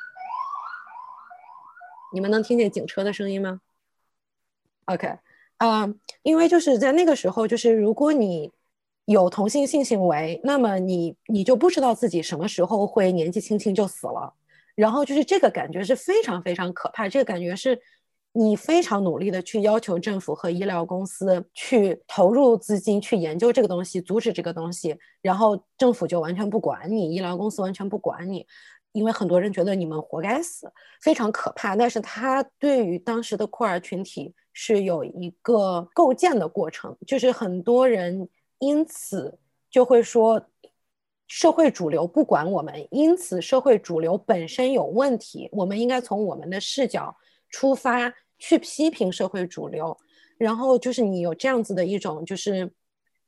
[2.14, 3.62] 你们能听见警车的声音吗
[4.86, 5.18] ？OK，
[5.58, 5.94] 啊，
[6.24, 8.52] 因为就是在那个时候，就是如果你
[9.06, 14.34] 有同性性行为，那么你你就不知道自己什么时候会年纪轻轻就死了，
[14.76, 17.80] 然后就是这个感觉是非常非常可怕，这个感觉是
[18.34, 28.46] 你非常努力的去要求政府和医疗公司去投入资金去研究这个东西，阻止这个东西，然后政府就完全不管你，医疗公司完全不管你。
[28.96, 30.72] 因为很多人觉得你们活该死，
[31.02, 31.76] 非常可怕。
[31.76, 38.30] 但是他对于当时的酷儿群体是有一个构建的过程，就是很多人
[38.60, 39.38] 因此
[39.70, 40.42] 就会说，
[41.28, 47.16] 社会主流不管我们，因此社会主流本身有问题，我们应该从我们的视角
[47.50, 49.96] 出发去批评社会主流。
[50.38, 52.72] 然后就是你有这样子的一种，就是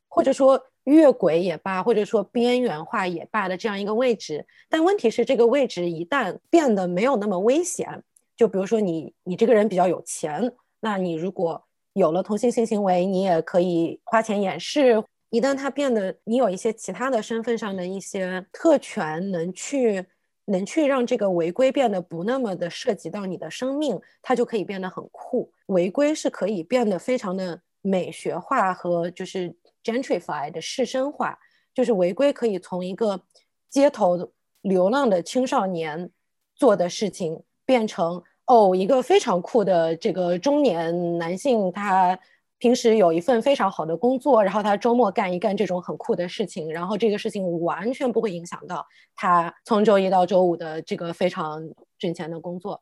[0.08, 0.60] 或者说。
[0.88, 8.02] 越轨也罢，或者说边缘化也罢的这样一个位置，但问题是这个位置一旦变得没有那么危险，
[8.38, 11.62] 就比如说你你这个人比较有钱，那你如果
[11.92, 15.04] 有了同性性行为，你也可以花钱掩饰。
[15.30, 20.06] 一旦它变得你有一些其他的身份上的一些特权，能去
[20.46, 25.52] 能去让这个违规变得不那么的涉及到你的生命，它就可以变得很酷。
[25.66, 29.54] 违规是可以变得非常的美学化和就是。
[29.88, 31.40] Gentrify 的市生化，
[31.74, 33.22] 就是违规可以从一个
[33.70, 36.10] 街头流浪的青少年
[36.56, 42.20] 做的事情，变成哦一个非常酷的这个中年男性，他
[42.60, 48.86] 平时有一份非常好的工作，然后他周末干一干这种很酷的事情，然后这个事情完全不会影响到
[49.16, 51.62] 他从周一到周五的这个非常
[51.98, 52.82] 挣钱的工作。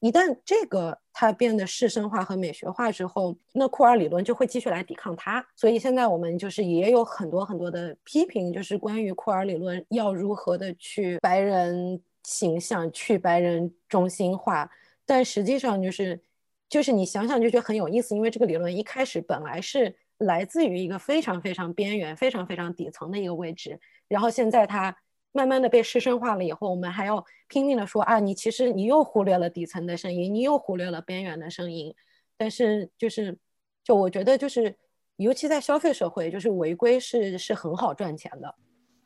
[0.00, 5.44] 一旦这个它变得市生化和美学化之后，那库尔理论就会继续来抵抗它。
[5.56, 14.70] 所以现在我们就是也有很多很多的批评，就是关于库尔理论要如何的去白人形象、去白人中心化。
[15.04, 16.20] 但实际上就是
[16.68, 24.96] 就是你想想就觉得很有意思，因为这个理论一开始本来是来自于一个非常非常边缘、非常非常底层的一个位置，然后现在它。
[25.32, 31.94] 慢慢的被师生化了以后，我们还要拼命的说啊，你其实你又忽略了底层的声音，你又忽略了边缘的声音。
[32.36, 33.36] 但是就是，
[33.84, 34.76] 就我觉得就是，
[35.16, 38.54] 尤其在消费社会，就是违规是是很好赚钱的。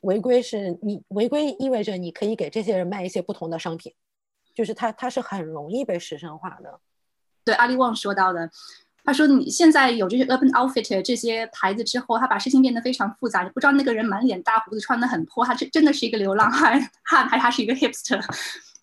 [0.02, 3.94] 违规是你违规意味着你可以给这些人卖一些不同的商品，
[4.54, 6.80] 就是它它是很容易被师生化的。
[7.44, 8.50] 对，阿里旺说到的。
[9.04, 13.42] 他说：“你现在有这些 Urban Outfit 这些牌子之后，他把事情变得非常复杂。
[13.42, 18.22] 你不知道那个人满脸大胡子，穿的很破，他真真的是一个流浪汉，汉还是他是一个 hipster？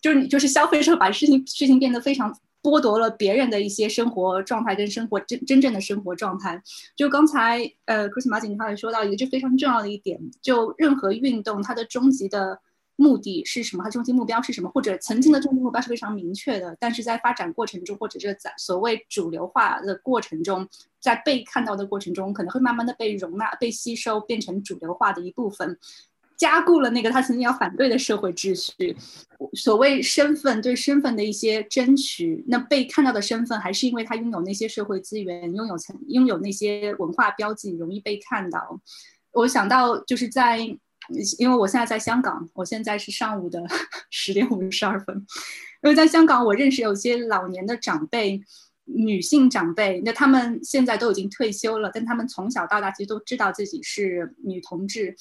[0.00, 6.62] 就是你就是消费者把事情事情变得非常剥夺了别人的一些生活状态跟生活真真正的生活状态。
[6.94, 12.60] 就刚才呃，Chris 马景他也说到一个就非常重要的一点，就任何运动它的终极的。”
[13.00, 13.82] 目的是什么？
[13.82, 14.68] 它终极目标是什么？
[14.68, 20.68] 或者曾经的终极目标是非常明确的，但是在发展过程中，或者是在所谓主流化的过程中，
[21.00, 25.78] 在被看到的过程中，可能会慢慢的被容纳、被吸收，变成主流化的一部分，
[26.36, 28.94] 加固了那个他曾经要反对的社会秩序。
[29.54, 38.78] 所谓身份对身份的一些争取，那被看到的身份，还是因为他拥有那些社会资源，拥有曾拥有那些文化标记，容易被看到。
[39.32, 40.78] 我想到就是在。
[41.38, 43.62] 因为我现在在香港，我现在是上午的
[44.10, 45.16] 十点五十二分。
[45.82, 48.40] 因为在香港，我认识有些老年的长辈，
[48.84, 55.16] 女性长辈，那他们现在都已经退休了，但他们从小到大其实都知道自己是女同志，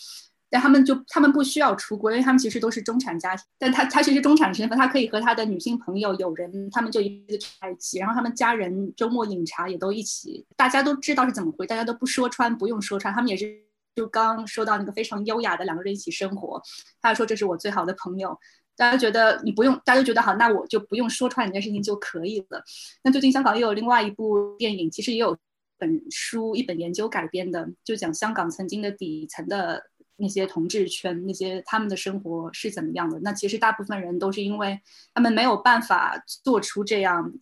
[0.49, 3.45] 但他们就他们不需要出国，因为他们其实都是中产家庭。
[3.57, 13.68] 但他他其实中产身份，他可以和他的女性朋友、友人，他们就一辈子在一起，然后他们家人周末饮茶也都一起，大家都知道是怎么回，大家都不说穿，不用说穿，他们也是。
[13.99, 16.61] 就刚说到那个非常优雅的两个人一起生活，
[17.01, 18.39] 他说这是我最好的朋友。
[18.77, 22.63] 大家觉得你不用，大家都觉得好，那我就不用说穿这件事情就可以了。
[23.03, 25.37] 那最近香港又有另外一部电影，其实也有
[25.77, 29.83] 本书、一本研究改编的，就讲香港曾经的底层的
[30.15, 33.19] 那些同志圈，那些他们的生活是怎么样的。
[33.19, 34.79] 那其实大部分人都是因为
[35.13, 37.33] 他们没有办法做出这样。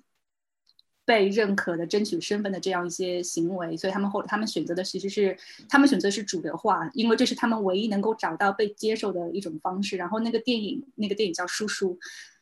[1.08, 5.36] 被认可的争取身份的这样一些行为，所以他们后他们选择的其实是
[5.70, 9.96] 他们选择是主流化，因为这是他们唯一能够找到被接受的一种方式。
[9.96, 11.94] 然后那个电影，那个电影叫《叔叔》，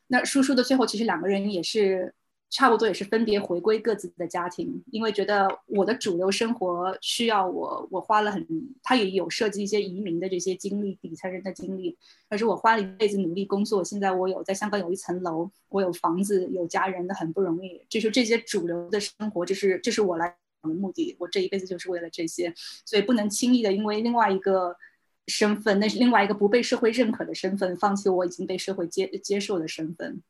[0.08, 2.16] 那《叔叔》的最后其实两个人也是。
[2.52, 8.48] 差不多也是分别回归各自的家庭，因为觉得我的主流生活需要我，我花了很，
[8.82, 11.98] 他也有涉及一些移民的这些经历，底层人的经历。
[12.30, 17.82] 可是我花了一辈子努力工作，现在我有在香港有一层楼，我有房子，有家人，的很不容易。
[17.90, 20.34] 就是这些主流的生活，就是这是我来
[20.64, 21.14] 的目的。
[21.20, 22.54] 我这一辈子就是为了这些，
[22.86, 24.78] 所以不能轻易的因为另外一个
[25.28, 30.22] 身份，那是另外一个不被社会认可的身份，放弃我已经被社会接接受的身份。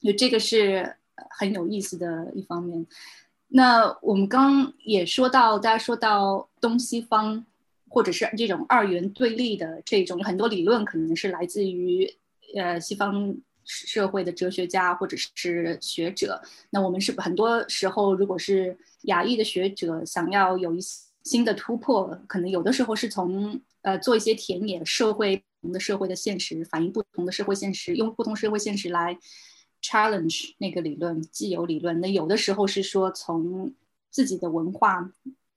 [0.00, 0.96] 就这个是。
[1.30, 2.86] 很有意思的一方面。
[3.48, 7.44] 那我们刚也说到，大家说到东西方，
[7.88, 12.10] 或者是这种二元对立的这种很多理论，可能是来自于
[12.56, 16.40] 呃西方社会的哲学家或者是学者。
[16.70, 20.80] 那我们是很多时候，如果是亚裔的学者想要有一
[21.22, 29.18] 新的突破，可能有的时候是从呃做一些田野，社会不同的社会的现实，反映不同的社会现实，用不同社会现实来。
[29.82, 33.72] Challenge 那个理论，既有理论，那有的时候是说从
[34.10, 35.12] 自己的文化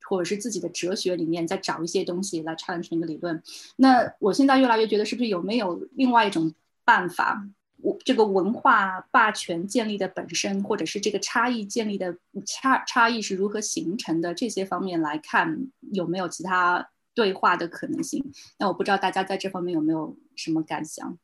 [0.08, 3.42] 或者是自己的哲学里面再找一些东西来 challenge 那个理论。
[3.78, 6.54] 那我现在越来越觉得，是不是有没有另外一种
[6.84, 7.48] 办法？
[7.82, 14.34] 我这个文化霸权建立的本身，或者是这个差异建立的差差异是如何形成的？
[14.34, 18.24] 这些方面来看，有没有其他对话的可能性？
[18.58, 21.16] 那我不知道大家在这方面有没有什么感想？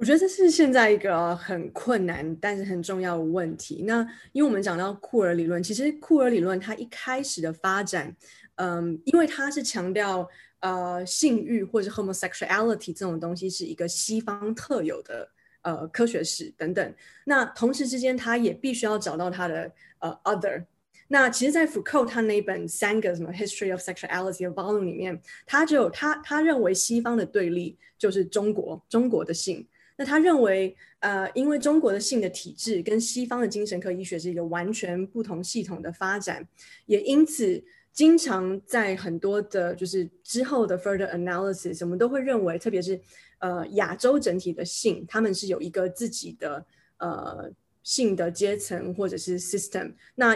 [0.00, 3.82] 我觉得这是现在一个很困难，但是很重要的问题。
[3.86, 4.00] 那
[4.32, 8.16] 因为我们讲到库尔理论，其实库尔理论它一开始的发展，
[8.54, 10.26] 嗯，因为它是强调
[10.60, 15.28] 呃性欲或者 homosexuality 这种东西是一个西方特有的
[15.60, 16.94] 呃科学史等等。
[17.26, 20.64] 那同时之间，它也必须要找到它的呃 other。
[21.08, 29.68] 那其实，在 Foucault 他那本三个什么 History of Sexuality 的 volume 里面，他就他他认为西方的对立就是中国中国的性。
[30.00, 36.42] 那他认为，呃，因为中国的性的体制跟西方的精神科医学是一个完全不同系统的发展，
[36.86, 42.98] 也因此经常在很多的，就是之后的 further analysis，我们都会认为，特别是
[43.40, 46.64] 呃亚洲整体的性，他们是有一个自己的
[46.96, 47.50] 呃
[47.82, 49.92] 性的阶层或者是 system。
[50.14, 50.34] 那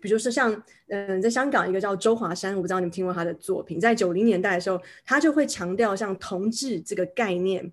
[0.00, 7.72] 比如说像嗯，在香港一个叫周华山，我不知道你们听过他的作品，在九零年代的时候，他就会强调像同志这个概念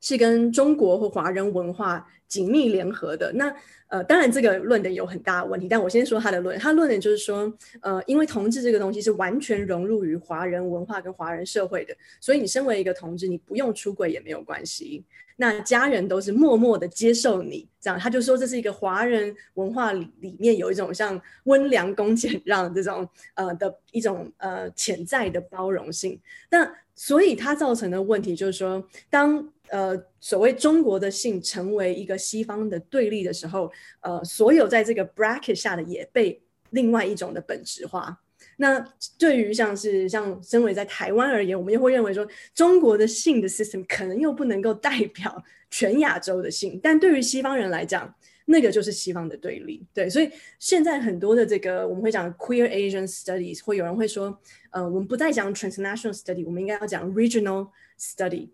[0.00, 3.32] 是跟中国或华人文化紧密联合的。
[3.32, 3.54] 那
[3.88, 15.02] 呃，当然这个论点有很大的问题，但我先说他的论，他论点就是说，呃，因为同志这个东西是完全融入于华人文化跟华人社会的，所以你身为一个同志，你不用出柜也没有关系。
[15.40, 26.20] 那家人都是默默的接受你，这样他就说这是一个华人文化里里面有一种像温良恭俭让这种呃的一种呃潜在的包容性。
[26.50, 36.40] 那所以它造成的问题就是说，当呃所谓中国的性成为一个西方的对立的时候，呃，所有在这个 bracket 下的也被
[36.70, 38.20] 另外一种的本质化。
[38.60, 38.84] 那
[39.18, 48.12] 对于像是像身为在台湾而言，我们又会认为说，中国的性的 system 可能又不能够代表 全亚洲的性，但对于西方人来讲，
[48.46, 49.86] 那个就是西方的对立。
[49.94, 54.36] 对，所以现在很多的这个我们会讲 queer Asian studies，会有人会说，
[54.70, 58.48] 呃，我们不再讲 transnational study，我们应该要讲 regional study，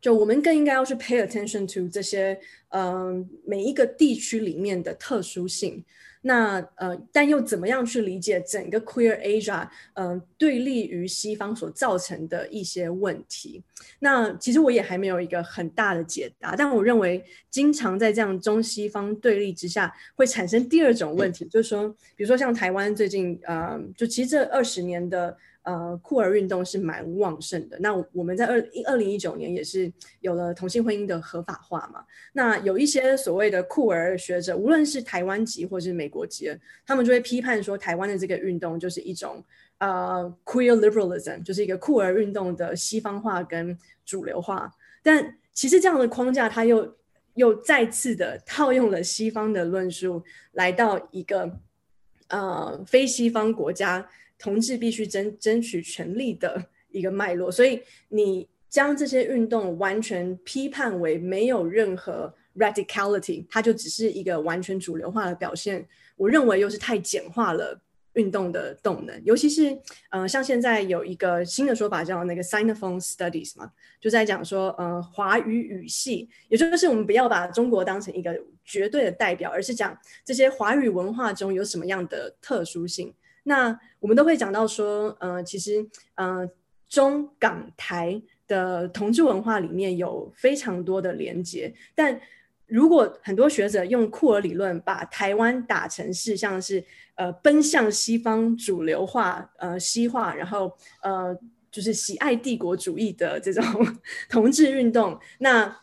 [0.00, 2.38] 就我们更应该要去 pay attention to 这些，
[2.70, 5.84] 嗯，每一个地区里面的特殊性。
[6.22, 13.62] 那呃，但又怎么样去理解整个 Queer Asia，嗯，对立于西方所造成的一些问题？
[14.00, 25.36] 那其实我也还没有一个很大的解答，但我认为经常在这样中西方对立之下，会产生第二种问题，就是说，比如说像台湾最近，呃，就其实这二十年的。
[25.62, 27.78] 呃，酷儿运动是蛮旺盛的。
[27.80, 32.02] 那我们在二二零一九年也是有了同性婚姻的合法化嘛。
[32.32, 36.50] 那有一些所谓的酷儿学者，无论是台湾籍或是美国籍，
[36.86, 39.44] 他们就会批判说，台湾的这个运动就是一种
[39.78, 44.72] 呃 queer liberalism，就是一个酷儿运动的西方化跟主流化。
[45.02, 46.96] 但其实这样的框架，它又
[47.34, 51.58] 又再次的套用了西方的论述，来到一个
[52.28, 54.08] 呃非西方国家。
[54.40, 65.86] 同志必须争争取权利的一个脉络，所以你将这些运动完全批判为没有任何 radicality，它就只是一个完全主流化的表现。
[66.16, 67.80] 我认为又是太简化了
[68.14, 69.78] 运动的动能，尤其是
[70.10, 73.70] 呃，像现在有一个新的说法叫那个 Sinophone Studies 嘛，
[74.00, 83.14] 就在讲说呃华语语系，也就是我们不要把中国当成一个绝对的代表，而是讲这些华语文化中有什么样的特殊性。
[83.50, 85.84] 那我们都会讲到说，呃，其实，
[86.14, 86.48] 呃，
[86.88, 92.20] 中港台的同志文化里面有非常多的连接，但
[92.68, 96.84] 如果很多学者用库尔理论把台湾打成是像是
[97.16, 100.72] 呃奔向西方主流化、呃西化，然后
[101.02, 101.36] 呃
[101.72, 103.64] 就是喜爱帝国主义的这种
[104.30, 105.76] 同志运动，那。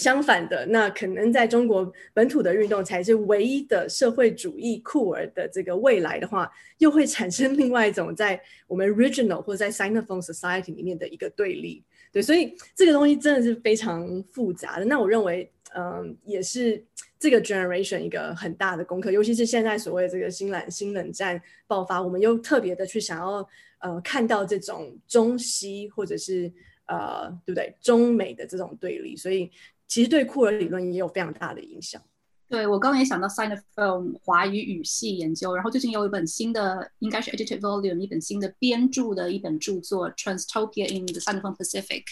[0.00, 11.84] 相反的，那可能在中国本土的运动才是唯一的社会主义酷儿的这个未来的话，又会产生另外一种在我们 regional 或者在 Sinophone Society 里面的一个对立。
[12.10, 14.84] 对，所以这个东西真的是非常复杂的。
[14.86, 16.82] 那我认为，嗯，也是
[17.18, 23.46] 这个 generation 一个很大的功课，尤其是现在所谓这个新冷新冷战爆发，我们又特别的去想要
[23.80, 26.50] 呃看到这种中西或者是
[26.86, 29.50] 呃对不对中美的这种对立，所以。
[29.90, 32.00] 其实对库尔理论也有非常大的影响。
[32.48, 42.02] 对我刚刚也想到 Sinophone 华语语系研究，然后最近有一本新的，应该是 Edited Volume 一本新的编著的一本著作 Transtopia in the Sinophone Pacific。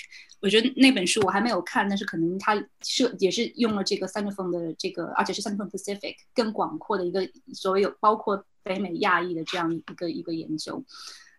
[0.40, 10.84] 我觉得那本书我还没有看，但是可能它设也是用了这个 Sinophone 的这个，而且是 Sinophone Pacific 更广阔的一个所谓有包括北美亚裔的这样一个一个研究。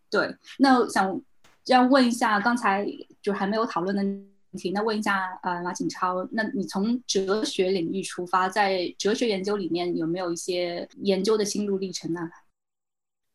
[0.10, 1.22] 对，那想
[1.64, 2.86] 这样问一下，刚才
[3.22, 4.30] 就还没有讨论的。
[4.58, 12.22] 题，那问一下，呃，马景超，那你从哲学领域出发，在哲学研究里面有没有一些研究的心路历程呢？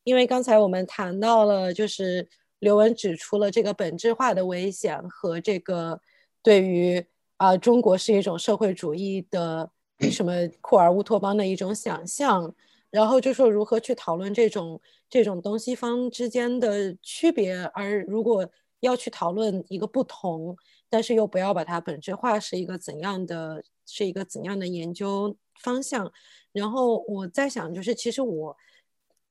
[0.02, 6.00] 因为刚才我们谈到了，就是刘文指出了这个本质化的危险和这个
[6.42, 7.02] 对于
[7.36, 9.70] 啊中国是一种社会主义的
[10.10, 12.54] 什么库尔乌托邦的一种想象，
[12.90, 18.46] 然后就说如何去讨论这种这种东西方之间的区别，而如果
[18.80, 20.56] 要去讨论一个不同。
[20.94, 26.12] 但是又不要把它本质化，是一个怎样的，是一个怎样的研究方向？
[26.52, 28.56] 然后我在想，就是其实我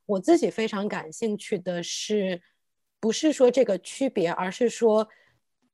[0.05, 2.41] 我自己非常感兴趣的是，
[2.99, 5.07] 不是说这个区别，而是说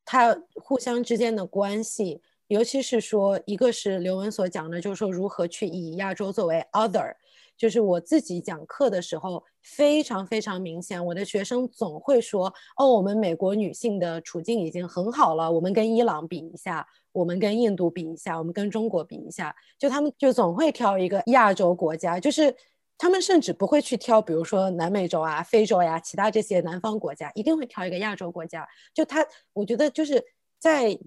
[0.04, 7.16] 它互相之间的关系，尤其是说，一个是刘文所讲的，就是说如何去以亚洲作为 other，
[7.60, 22.56] 就是我自己讲课的时候，非常非常明显，我的学生总会说：“哦，我们美国女性的处境已经很好了，我们跟伊朗比一下，我们跟印度比一下，我们跟中国比一下。”就他们就总会挑一个亚洲国家，就是
[22.96, 28.66] 他们甚至不会去挑，比如说南美洲啊、非洲呀、其他这些南方国家，一定会挑一个亚洲国家。
[28.94, 30.24] 就他，我觉得就是
[30.58, 30.98] 在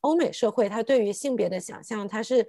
[0.00, 2.44] 欧美社会，他对于性别的想象，他是。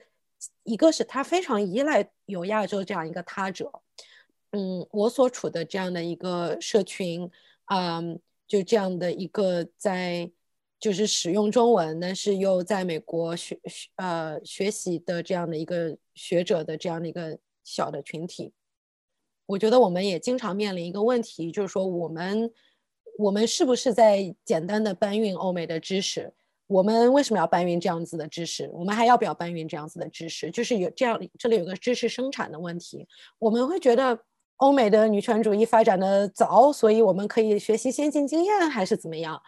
[0.63, 3.71] 一个是他非常依赖有亚洲这样一个他者，
[4.51, 7.29] 嗯，我所处的这样的一个社群，
[7.65, 10.31] 嗯，就这样的一个在
[10.79, 18.51] 就是使用中文，但是又在美国学学呃学习的这样的一个学者的这样的一个小的群体，
[19.45, 22.51] 我觉得我们也经常面临一个问题，就是说我们
[23.17, 26.33] 我们是不是在简单的搬运欧美的知识？
[26.67, 28.69] 我们为什么要搬运这样子的知识？
[28.73, 30.49] 我们还要不要搬运这样子的知识？
[30.49, 33.05] 就是有这样，这里有个知识生产的问题。
[33.37, 34.17] 我们会觉得
[34.57, 39.39] 欧美的女权主义发展的早，所以我们可以学习先进经验，还是怎么样？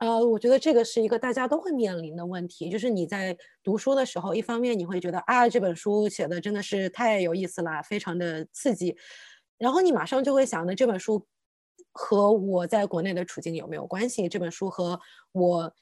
[0.00, 2.68] 呃，我觉得这个是一个大家都会面临的问题。
[2.68, 8.96] 就是你在读书的时候，一方面你会觉得啊，这本书写的真的是太有意思了，非常的刺激，
[9.58, 11.24] 然后你马上就会想，那这本书
[11.92, 14.28] 和我在国内的处境有没有关系？
[14.28, 15.00] 这本书和
[15.32, 15.72] 我。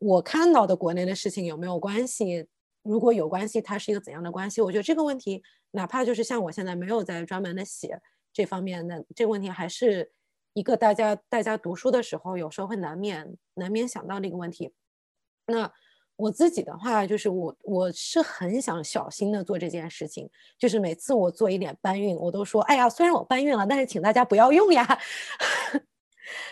[0.00, 2.46] 我看到的国内的事情有没有关系？
[2.82, 4.60] 如果有关系，它是一个怎样的关系？
[4.60, 5.42] 我觉得这个问题，
[5.72, 8.00] 哪怕就是像我现在没有在专门的写
[8.32, 10.12] 这方面的这个问题，还是
[10.52, 14.72] 一个大家大家读书的时候有时候会难免难免想到的一个问题。
[15.46, 15.72] 那
[16.16, 24.86] 我自己的话，就是我我是很想小心的做这件事情，就是每次我做一点搬运，我都说，哎呀，虽然我搬运了，但是请大家不要用呀。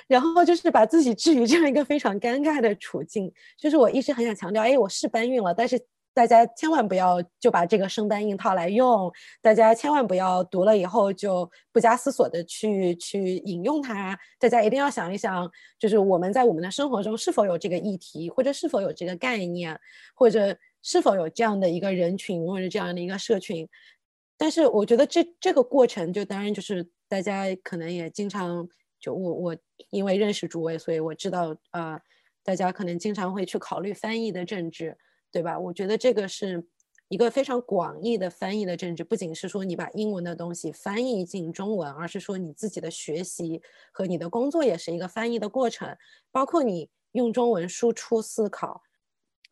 [0.06, 5.80] 然后就是把自己置于这样一个非常尴尬的处境，就是我一直很想强调，哎，我是搬运了，但是
[6.12, 9.12] 大家千万不要就把这个生搬硬套来用，
[9.42, 19.76] 大家千万不要读了以后就不加思索的去去引用它，大家一定要想一想，就是我们在我们的生活中是否有这个议题，或者是否有这个概念，
[20.14, 23.68] 或者是否有这样的一个人群或者这样的一个社群。
[24.36, 28.68] 但是我觉得这这个过程，就当然就是大家可能也经常。
[29.04, 29.56] 就我我
[29.90, 32.00] 因为认识诸位，所以我知道啊，
[32.42, 34.96] 大家可能经常会去考虑翻译的政治，
[35.30, 35.58] 对吧？
[35.58, 36.66] 我觉得这个是
[37.08, 43.60] 一个非常广义的翻译的政治，不仅是说你把英文的东西翻译进中文，而是说你自己的学习
[43.92, 45.94] 和你的工作也是一个翻译的过程，
[46.32, 48.80] 包括你用中文输出思考，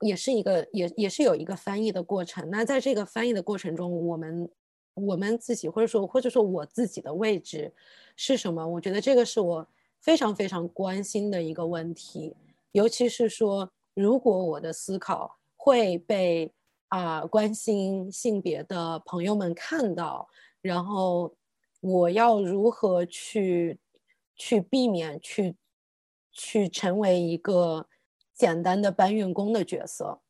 [0.00, 2.48] 也是一个也也是有一个翻译的过程。
[2.48, 4.50] 那在这个翻译的过程中，我们。
[4.94, 7.72] 我们自己，或者说，或者说我自己的位置
[8.16, 8.66] 是什么？
[8.66, 9.66] 我觉得这个是我
[10.00, 12.36] 非常非常关心的一个问题。
[12.72, 16.52] 尤其是说，如果我的思考会被
[16.88, 20.28] 啊关心性别的朋友们看到，
[20.60, 21.34] 然后
[21.80, 23.78] 我要如何去
[24.36, 25.56] 去避免去
[26.32, 27.86] 去成为一个
[28.34, 30.20] 简单的搬运工的角色？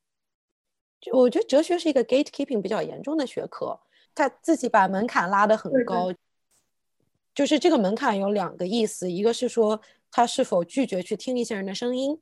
[1.13, 3.81] 我觉得哲学是一个 gatekeeping 比较严重的学科。
[4.15, 6.13] 他自己把门槛拉得很高，
[7.35, 12.21] 就是这个门槛有两个意思，一个是说他是否拒绝去听一些人的声音，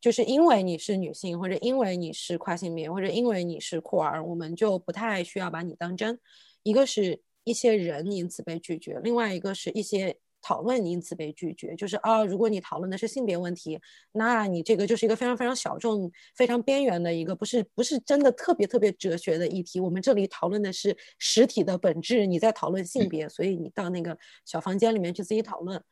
[0.00, 6.18] 就是因为你是女性，或者因为你是跨性别，或者因为你是酷儿，我们就不太需要把你当真。
[6.62, 10.16] 一个是一些人因此被拒绝，另外一个是一些。
[10.46, 13.80] 讨论因此被拒绝，就是啊，如果你讨论的是性别问题，
[14.12, 19.80] 那你这个就是一个非常非常小众、非常边缘的一个，不是不是真的特别特别哲学的议题。
[19.80, 24.14] 我们这里讨论的是实体的本质，你在讨论性别，所以你到那个
[24.44, 25.82] 小房间里面去自己讨论。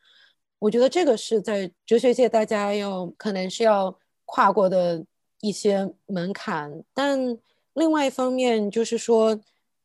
[0.59, 5.03] 我觉得这个是在哲学界大家要可能是要跨过的
[5.41, 7.39] 一些门槛，但
[7.73, 9.41] 另外一方面就是说，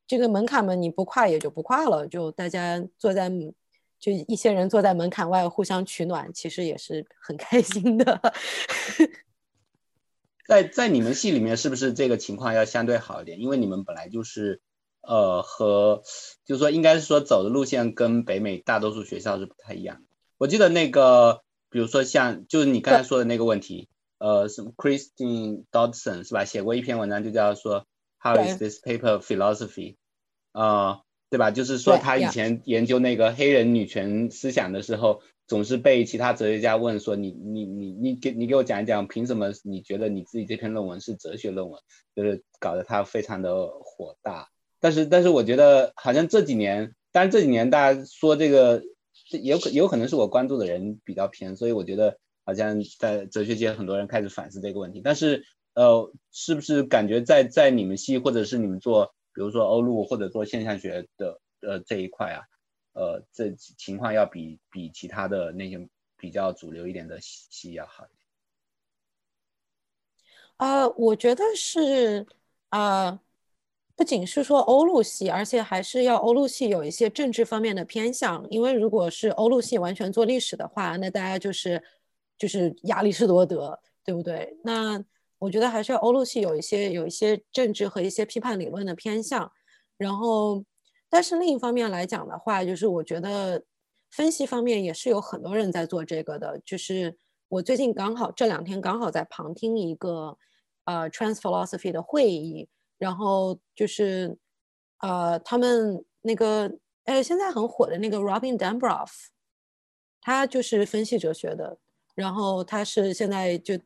[0.06, 3.32] 这个门槛嘛，你不跨也就不跨了，就大家坐在。
[4.00, 8.22] 就一些人坐在门槛外互相取暖，其实也是很 开心的。
[10.48, 13.40] 在在你们系里面，是不是这个情况要相对好一点？
[13.40, 14.62] 因为你们本来就是，
[15.02, 16.04] 呃，和
[16.46, 20.04] 就是说，应该是说走的路线跟北美大多数学校是不太一样的。
[20.38, 23.90] 我记得那个，比如说像就是你刚才说的那个问题，
[24.20, 26.46] 呃，什么 Christine Dodson 是吧？
[26.46, 27.86] 写过一篇文章，就叫说
[28.20, 29.96] How is this paper philosophy？
[30.52, 31.02] 啊。
[31.30, 31.52] 对吧？
[31.52, 41.82] 就是说，他以前研究那个黑人女权思想的时候，总是被其他哲学家问说：“你你你你给你给我讲一讲，凭什么你觉得你自己这篇论文是哲学论文？”
[42.16, 44.48] 就是搞得他非常的火大。
[44.80, 48.84] 但是，但是我觉得好像这几年，当然这几年大家说这个，
[49.32, 55.02] 也有可有可能是我关注的人比较偏，所以我觉得好像在哲学界很多人开始反思这个问题。
[55.04, 59.14] 但是，呃，是不是感觉在在你们系或者是你们做？
[59.38, 62.42] 比如说欧陆或者做现象学的呃这一块啊，
[62.94, 68.18] 呃这情况要比比其他的那些比较主流一点的系要好一点。
[70.58, 72.26] 呃，我觉得是
[72.72, 73.20] 呃，
[73.96, 81.84] 不仅是说欧陆系，而且还是要欧陆系有一些政治方面的偏向，因为如果是欧陆系完全做历史的话，那大家就是
[82.40, 84.58] 就是亚里士多德，对不对？
[84.64, 84.98] 那
[85.40, 89.52] 我觉得还是要欧陆系有一些有一些政治和一些批判理论的偏向，
[89.96, 90.64] 然后，
[91.10, 93.64] 但是另一方面来讲的话，就是我觉得
[94.10, 97.16] 分析方面也是有很多人在做这个的，就是
[97.50, 100.36] 我最近刚好这两天刚好在旁听一个
[100.86, 102.68] 呃 trans philosophy 的会议，
[102.98, 104.38] 然后就是
[105.02, 106.72] 呃他们那个
[107.04, 109.12] 呃现在很火的那个 Robin Dambroff，
[110.20, 111.78] 他就是分析哲学的，
[112.16, 113.80] 然后他是现在就。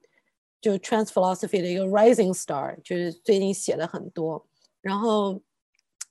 [0.61, 4.45] 就 trans philosophy 的一个 rising star，就是最近写的很多，
[4.79, 5.41] 然后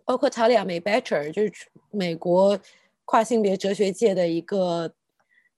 [0.05, 1.53] 包括 Talia May Becher，就是
[1.92, 2.59] 美国
[3.05, 4.92] 跨性别哲学界的一个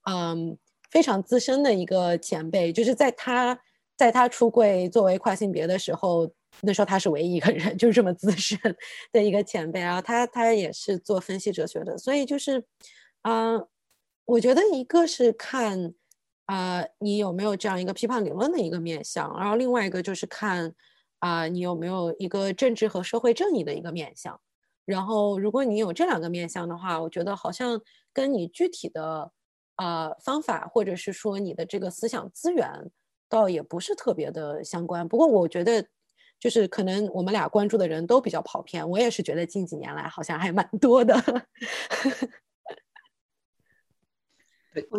[0.02, 0.58] 嗯
[0.90, 3.58] 非常资深的一个前辈，就是在他
[3.96, 6.30] 在他出柜作为跨性别的时候，
[6.60, 8.58] 那时候他是唯一一个人，就是这么资深
[9.10, 9.80] 的一个前辈。
[9.80, 12.62] 啊，他他也是做分析哲学的，所以就是
[13.22, 13.66] 嗯，
[14.26, 15.94] 我觉得一个是看。
[16.52, 19.34] 啊，你有没有这样一个批判理论的一个面向？
[19.38, 20.70] 然后另外一个就是看，
[21.20, 24.38] 啊，你有没有一个政治和社会正义的一个面向？
[24.84, 27.80] 然后如果你有这两个面向的话，我觉得好像
[28.12, 29.32] 跟你具体的
[29.76, 32.68] 啊方法，或者是说你的这个思想资源，
[33.30, 35.08] 倒也不是特别的相关。
[35.08, 35.82] 不过我觉得，
[36.38, 38.86] 就是可能我们俩关注的人都比较跑偏。
[38.86, 41.14] 我也是觉得近几年来好像还蛮多的。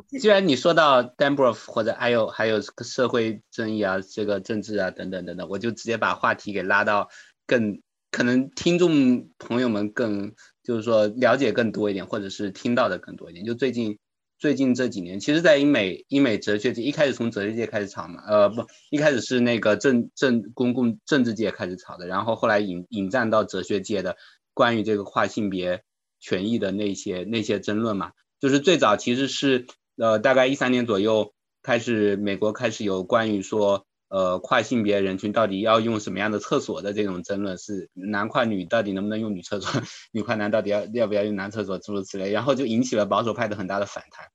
[0.08, 7.10] 既然你说到 Dambroff 或者还有还有社会正义啊，这个政治啊等等等等，我就直接把话题给拉到
[7.48, 13.44] 更可能听众朋友们更就是说了解更多一点，或者是听到的更多一点。
[13.44, 13.98] 就最近
[14.38, 24.18] 最近这几年，其实，在英美英美哲学界一开始从哲学界开始炒嘛，呃不，一开始是那个政政公共政治界开始炒的，然后后来引引战到哲学界的
[24.54, 25.82] 关于这个跨性别
[26.20, 28.12] 权益的那些那些争论嘛。
[28.44, 39.82] 就是最早其实是呃大概一三年左右开始，美国开始有关于说呃跨性别人群到底要用什么样的厕所的这种争论，是男跨女到底能不能用女厕所，
[40.12, 44.26] 女跨男到底要要不要用男厕所诸如此类，然后就引起了保守派的很大的反弹。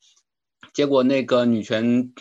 [0.73, 2.15] 结果那个女权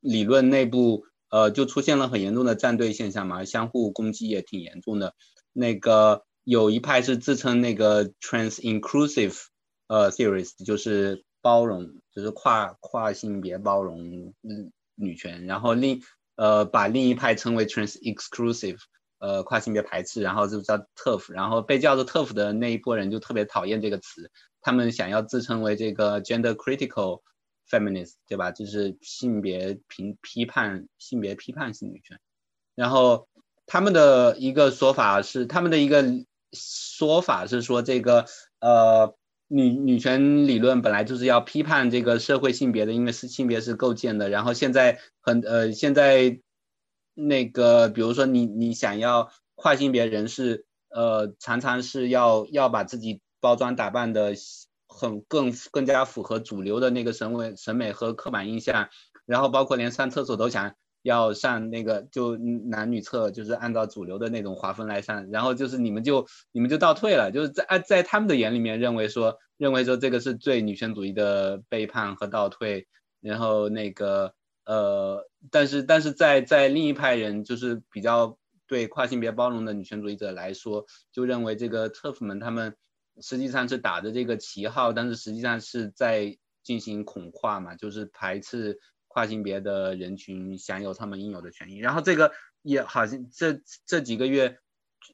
[0.00, 5.14] 理论内部呃就出现了很严重的站队现象嘛，相互攻击也挺严重的。
[5.54, 9.46] 那个有一派是自称那个 trans inclusive。
[9.92, 14.32] 呃，theories 就是包容，就是跨跨性别包容
[14.94, 16.00] 女权，然后另
[16.34, 18.78] 呃把另一派称为 trans exclusive，
[19.18, 24.30] 呃跨性别排斥，然后就叫 tough，然后被叫做 tough 的那一波人就特别讨厌这个词，
[24.62, 27.20] 他们想要自称为这个 gender critical
[27.68, 28.50] feminist，对吧？
[28.50, 32.18] 就是性别评批判性别批判性女权，
[32.74, 33.28] 然后
[33.66, 36.02] 他们的一个说法是，他们的一个
[36.52, 38.24] 说法是说这个
[38.58, 39.14] 呃。
[39.54, 44.30] 女女权理论本来就是要批判这个社会性别的，因为是性别是构建的。
[44.30, 46.40] 然后现在很呃，现在
[47.12, 54.32] 那个比如说你你想要跨性别人士，呃，常常是要要把自己包装打扮的
[54.88, 58.88] 很更更加符合主流的那个审美审美和刻板印象，
[59.26, 60.74] 然后包括连上厕所都想。
[61.02, 72.86] 要上那个就男女厕，就是按照主流的那种划分来上，然后就是你们就你们就倒退了，就是在在他们的眼里面认为说认为说这个是最女权主义的背叛和倒退，
[73.20, 74.32] 然后那个
[74.64, 78.38] 呃，但是但是在在另一派人就是比较
[78.68, 82.76] 对跨性别包容的女权主义者来说，就认为这个特夫们他们
[83.20, 88.78] 实际上是打着这个旗号，但是实际上是在进行恐跨嘛，就是排斥。
[89.12, 92.32] 跨性别的人群享有他们应有的权益，然后这个
[92.62, 94.58] 也好像这这几个月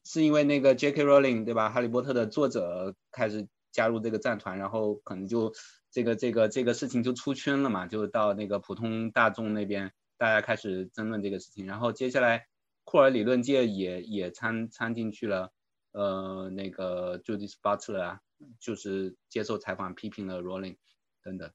[0.05, 1.03] 是因为那个 J.K.
[1.03, 1.69] Rowling 对吧？
[1.69, 5.53] 哈利波特的作者开始加入这个战团，然后可能就
[5.91, 12.47] 这个这个这个事情就出圈了嘛，就到那个普通大众那边，大家开始争论这个事情，然后接下来
[12.85, 15.51] 库尔理论界也也参参进去了，
[15.91, 18.21] 呃，那个 Judith Butler 啊，
[18.61, 20.77] 就是接受采访批评了 Rowling
[21.21, 21.51] 等等，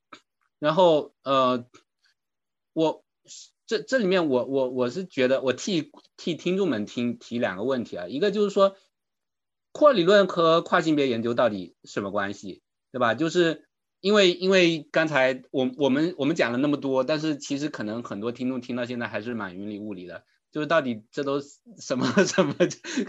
[0.58, 1.66] 然后呃。
[2.74, 3.02] 我
[3.66, 8.76] 这这里面我我我是觉得我替替听众们听提两个问题啊，一个就是说，
[9.72, 12.60] 扩理论和跨性别研究到底什么关系，
[12.92, 13.14] 对吧？
[13.14, 13.64] 就是
[14.00, 20.24] 因为因为刚才我我们我们讲了那么多，但是其实可能很多听众听到现在还是蛮云里雾里的。
[20.52, 22.54] 就是到底这都什么 什么？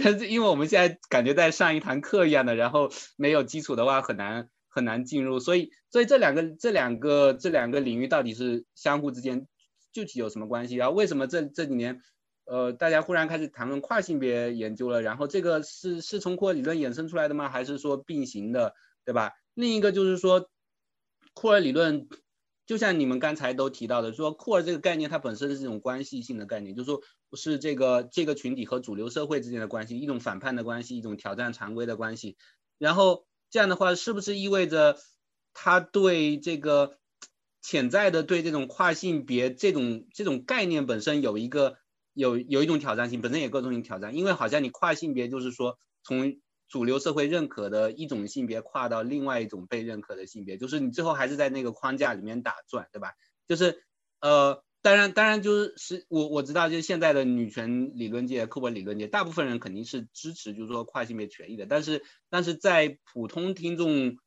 [0.02, 9.46] 可是因为我们现在感觉在上一堂课一样的，然后没有基础的话很难很难进入，所以所以这两个这两个这两个领域到底是相互之间
[9.96, 10.76] 具体有什么关系？
[10.76, 12.02] 然后为什么这这几年
[12.44, 15.02] 呃大家忽然开始谈论跨性别研究了？
[15.02, 17.48] 然后这个是是从库尔理论衍生出来的吗？
[17.50, 18.74] 还是说并行的，
[19.06, 19.32] 对吧？
[19.54, 20.50] 另一个就是说
[21.34, 22.10] 库尔理论。
[22.68, 27.00] 就像你们刚才都提到的，说库尔这个概念，它本身是一种关系性的概念，就是说
[27.34, 32.38] 是这个这个群体和主流社会之间的关系，一种反叛的关系，一种挑战常规的关系。
[32.80, 34.98] 然后这样的话，是不是意味着
[35.54, 36.98] 他对这个
[37.66, 41.78] 潜在的对这种跨性别这种这种概念本身有一个
[42.14, 46.40] 有有一种挑战性，本身也各种挑战，因为好像你跨性别就是说从。
[46.68, 53.12] 主流社会认可的一种性别跨到另外一种被认可的性别，就是你最后还是在那个框架里面打转，对吧？
[53.48, 53.84] 就是
[54.20, 61.68] 呃，当然，当然就是是我我知道，就是现在的女权理论界、课本理论界，大部分人肯定是支持，就是说跨性别权益的。
[61.68, 64.18] 但是，但是在普通听众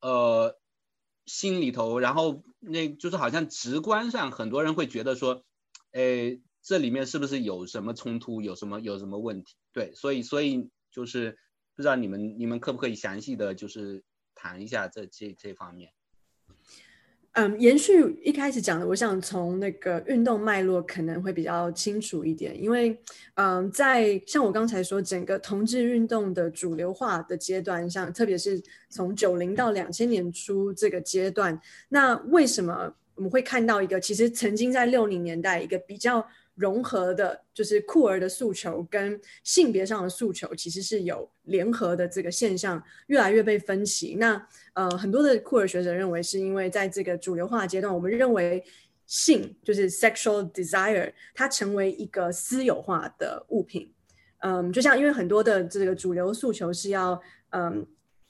[0.00, 0.58] 呃
[1.26, 5.44] 心里头，然后那就是好像直观上，很多人会觉得说，
[5.92, 9.54] 哎，这里面是不是有什么冲突，有什么有什么问题？
[9.72, 11.38] 对，所以所以就是。
[11.76, 14.04] 不知道你们你们可不可以详细的就是
[14.36, 15.90] 谈一下这这这方面？
[17.34, 22.96] 嗯，延续一开始讲的，我想从那个运动脉络可能会比较清楚一点，因为
[23.34, 36.24] 嗯，在像我刚才说，整个同志运动的主流化的阶段上，特别是从九零到两千年初这个阶段，那为什么我们会看到一个其实曾经在六零年代一个比较。
[36.54, 44.14] 融合的，就是酷儿的诉求跟性别上的诉求，其实是有联合的这个现象，越来越被分歧。
[44.14, 48.62] 那呃，很多的酷儿学者认为，是因为在这个主流化阶段，我们认为
[49.06, 53.92] 性就是 sexual desire，它成为一个私有化的物品。
[54.38, 57.86] 嗯，就像因为很多的这个主流诉求是要嗯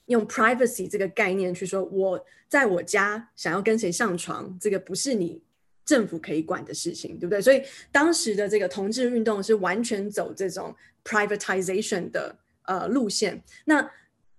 [0.06, 5.42] 用 privacy 这个概念去说，我在我家想要跟谁上床，这个不是你。
[5.84, 7.40] 政府可以管的事情，对不对？
[7.40, 7.62] 所以
[7.92, 10.74] 当时的这个同志运动是完全走这种
[11.04, 13.42] privatization 的呃路线。
[13.64, 13.90] 那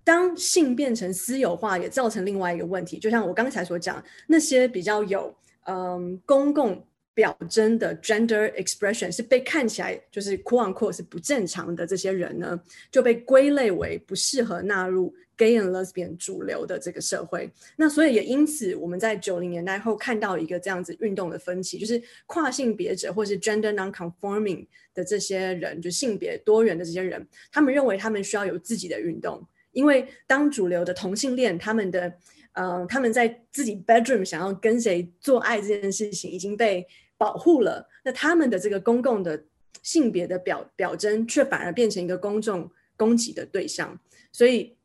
[0.03, 2.99] 当性变成私有化，也造成另外一个问题。
[2.99, 5.35] 就像我刚才所讲，那些比较有
[5.65, 6.85] 嗯公共
[7.15, 12.61] 表征的 gender expression 是被看起来就是 quote unquote 是不正常的这些人呢，
[12.91, 15.11] 就被归类为不适合纳入。
[15.37, 32.13] gay and lesbian 主流的这个社会，那所以也因此，我们在九零年代后看到一个这样子运动的分歧，就是跨性别者或是 gender non-conforming 的这些人，就性别多元的这些人，他们认为他们需要有自己的运动，因为当主流的同性恋，他们的
[32.53, 36.87] 呃他们在自己 bedroom 想要跟谁做爱这件事情已经被
[37.17, 39.43] 保护了，那他们的这个公共的
[39.81, 43.99] 性别的表表征却反而变成一个公众攻击的对象，
[44.31, 44.75] 所以。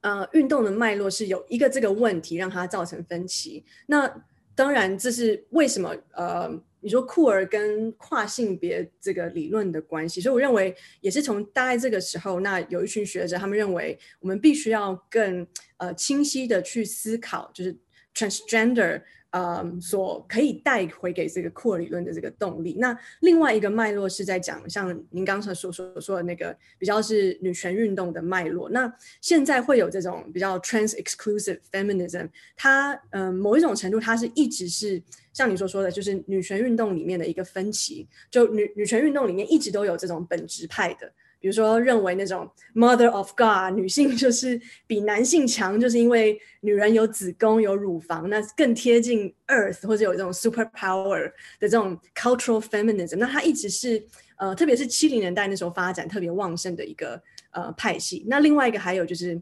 [0.00, 3.64] 呃，运动的脉络是有一个这个问题让它造成分歧。
[3.88, 4.08] 那
[4.54, 5.92] 当然，这是为什么？
[6.12, 6.48] 呃，
[6.78, 15.44] 你说酷儿跟跨性别这个理论的关系，所以我认为也是从大概这个时候，那有一群学者他们认为，我们必须要更
[15.78, 17.76] 呃清晰的去思考，就是
[18.14, 19.02] transgender。
[19.30, 22.76] 嗯，所可以带回给这个库尔理论的这个动力。
[22.78, 28.70] 那另外一个脉络是在讲，像您刚才所所说的那个比较是女权运动的脉络。
[28.70, 32.26] 那现在会有这种比较 trans exclusive feminism，
[32.56, 35.02] 它嗯某一种程度，它是一直是
[35.34, 38.08] 像你所说的，就是女权运动里面的一个分歧。
[38.30, 41.12] 就女女权运动里面一直都有这种本质派的。
[41.40, 51.24] 比如说，认为那种 Mother of God 女性 就是比男性强，就是因为女人有子宫、有乳房，那更贴近 Earth，或者有这种 super power
[51.60, 53.16] 的这种 cultural feminism。
[53.16, 54.04] 那它一直是
[54.36, 57.20] 呃，特别是七零年代那时候发展特别旺盛的一个
[57.50, 58.24] 呃派系。
[58.28, 59.40] 那另外一个还有就是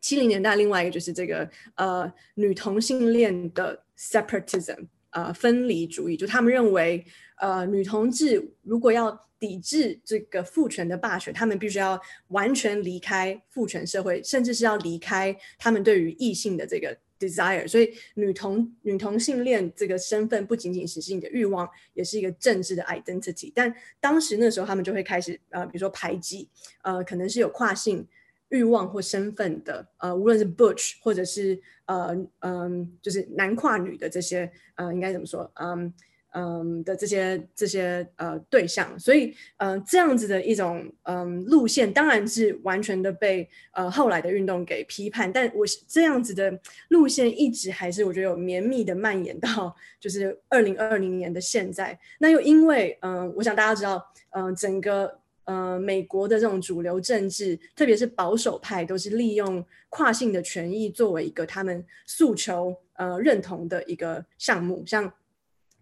[0.00, 7.04] 七零年代另外一个就是这个呃女同性恋的 separatism，呃分离主义，就他们认为
[7.38, 17.68] 呃女同志如果要抵制这个父权的霸权，他们必须要完全离开父权社会，甚至是要离开他们对于异性的这个 desire。
[17.68, 23.52] 所以，女同女同性恋这个身份不仅仅是你的欲望，也是一个政治的 identity。
[23.54, 26.48] 但当时那时候，他们就会开始呃，比如说排挤
[26.80, 28.08] 呃，可能是有跨性
[28.48, 35.92] 欲望或身份的呃，无论是 butch 或者是呃嗯，就是男跨女的这些呃，应该怎么说嗯。
[36.36, 51.96] 嗯的这些这些呃对象，所以嗯这样子的一种嗯路线当然是完全的被呃后来的运动给批判，但我这样子的路线一直还是我觉得有绵密的蔓延到就是二零二零年的现在。
[52.18, 65.12] 那又因为嗯，我想大家知道嗯整个呃美国的这种主流政治，特别是保守派，都是利用跨性的权益作为一个他们诉求呃认同的一个项目，像。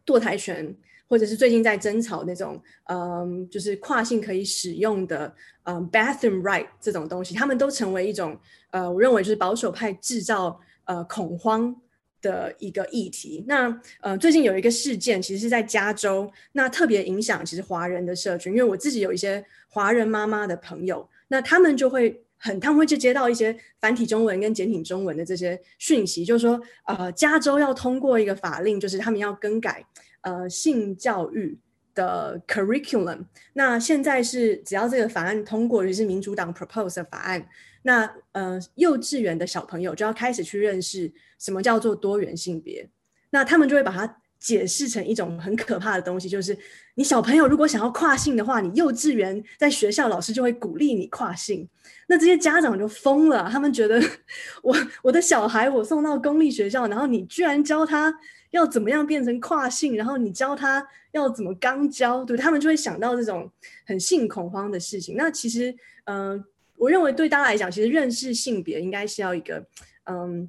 [0.04, 0.74] 堕胎权，
[1.08, 5.34] 或者是最近在争吵那种，嗯，就是跨性可以使用的，
[5.64, 8.38] 嗯，bathroom right 这种东西，他们都成为一种，
[8.70, 11.74] 呃，我认为就是保守派制造呃恐慌
[12.20, 13.44] 的一个议题。
[13.46, 29.86] 那呃，最近有一个事件，其实是在加州，那特别影响其实华人的社群，因为我自己有一些华人妈妈的朋友，那他们就会很，他们会去接到一些繁体中文跟简体中文的这些讯息，就是说，呃，加州要通过一个法令，就是他们要更改。
[30.22, 31.58] 呃，性教育
[31.94, 33.24] 的 curriculum，
[33.54, 37.44] 那现在是只要这个法案通过，就是民主党 propose 的法案，
[37.82, 42.88] 那呃，幼稚园的小朋友就要开始去认识什么叫做多元性别，
[43.30, 46.56] 那他们就会把它解释成一种很可怕的东西，就是
[46.96, 51.68] 你小朋友如果想要跨性的话，你幼稚园在学校老师就会鼓励你跨性，
[52.08, 54.02] 那这些家长就疯了，他们觉得
[54.62, 58.12] 我我的小孩我送到公立学校，然后你居然教他。
[58.52, 59.96] 要怎么样变成跨性？
[59.96, 63.50] 然后你教他要怎么刚教，对他们就会想到这种
[63.86, 65.16] 很性恐慌的事情。
[65.16, 65.74] 那其实，
[66.04, 66.44] 嗯，
[66.76, 69.64] 我认为对大家来讲，其实认识性别应该是要一个，
[70.04, 70.46] 嗯。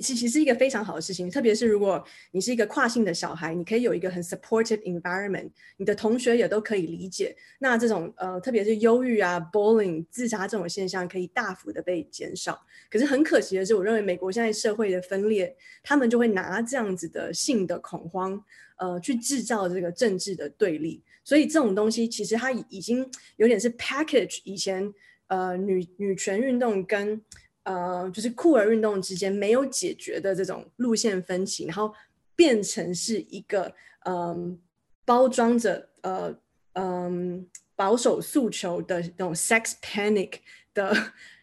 [0.00, 7.36] 其实是一个非常好的事情，特别是如果你是一个跨性的小孩，你可以有一个很 supportive environment，你的同学也都可以理解。
[7.58, 12.58] 那这种呃，特别是忧郁啊、bullying、自杀这种现象，可以大幅的被减少。
[12.90, 18.42] 可是很可惜的是，我认为美国现在社会的分裂，他们就会拿这样子的性的恐慌，
[18.78, 21.02] 呃，去制造这个政治的对立。
[21.22, 24.92] 所以这种东西其实它已经有点是 package 以前
[25.26, 27.20] 呃女女权运动跟。
[27.70, 31.94] 呃，就是酷儿运动之间没有解决的这种路线分歧，然后
[32.34, 33.72] 变成是一个
[34.06, 34.58] 嗯，
[35.04, 36.34] 包装着呃
[36.72, 37.46] 嗯
[37.76, 40.32] 保守诉求的那种 sex panic
[40.74, 40.92] 的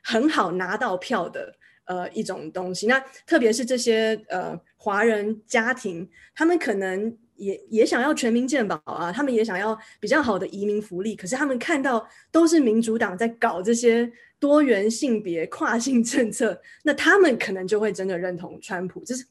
[0.03, 1.55] 很好拿到票的
[1.86, 2.88] 呃一种东西。
[2.88, 14.11] 那特别是这些呃华人家庭，他们可能也也想要全民健保啊，他们也想要比较好的移民福利，可是他们看到都是民主党在搞这些。
[14.40, 19.04] 多元性别、跨性政策，那他们可能就会真的认同川普。
[19.04, 19.26] 这是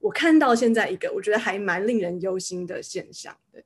[0.00, 3.36] 我看到现在一个我觉得还蛮令人忧心的现象。
[3.52, 3.64] 对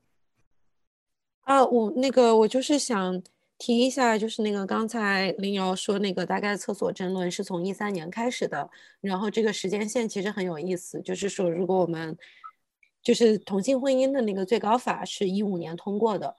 [1.42, 3.22] 啊，我那个我就是想
[3.58, 8.68] 提一下，就是那个刚才林瑶说那个大概厕所争论是从一三年开始的，
[9.00, 12.16] 然后这个时间线其实很有意思，就是说如果我们
[13.02, 16.34] 就是同性婚姻的那个最高法是一五年通过的。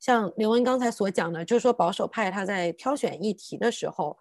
[0.00, 4.16] 像刘文刚才所讲的，就是说保守派他在挑选议题的时候，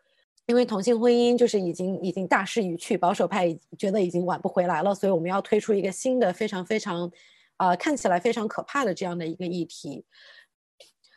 [0.47, 7.11] 因为同性婚姻就是已经已经大势已去，保守派觉得已经挽不回来了，所以我们要推出一个新的非常非常，
[7.57, 10.05] 啊看起来非常可怕的这样的一个议题。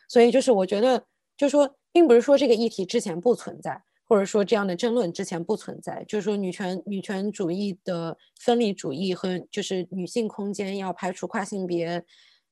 [0.07, 1.05] 所以就是我觉得，
[1.37, 12.05] 就是说，并不是说这个议题之前不存在，或者说这样的争论之前不存在，就是说女权女权主义的分离主义和就是女性空间要排除跨性别。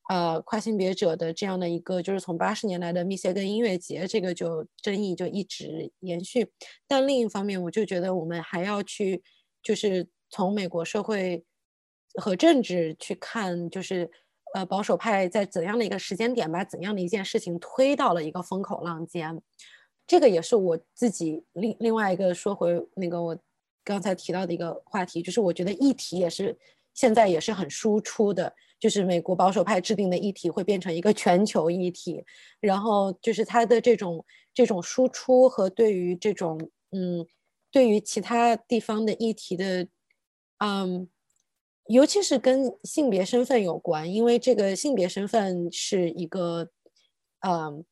[0.09, 6.51] 呃，跨性别者的这样的一个，就是从八十年代的密歇根音乐节，这个就争议就一直延续。
[6.87, 9.21] 但另一方面，我就觉得我们还要去，
[9.61, 11.45] 就是从美国社会
[12.15, 14.09] 和政治去看，就是
[14.55, 19.39] 呃保守派在怎样的一个时间点，把怎样的一件事情推到了一个风口浪尖。
[20.07, 23.37] 这个也是我自己另另外一个说回那个我
[23.83, 26.57] 刚才提到的一个话题，就是我觉得议题也是
[26.93, 28.53] 现在也是很输出的。
[28.79, 32.23] 就是美国保守派制定的议题会变成一个全球议题，
[32.61, 34.23] 然后就是它的这种
[34.53, 36.57] 这种输出和对于这种
[36.91, 37.27] 嗯，
[37.71, 39.85] 对于其他地方的议题的，
[40.59, 41.09] 嗯，
[41.87, 46.69] 尤其是跟性别身份有关，因为这个性别身份是一个，
[47.41, 47.83] 嗯。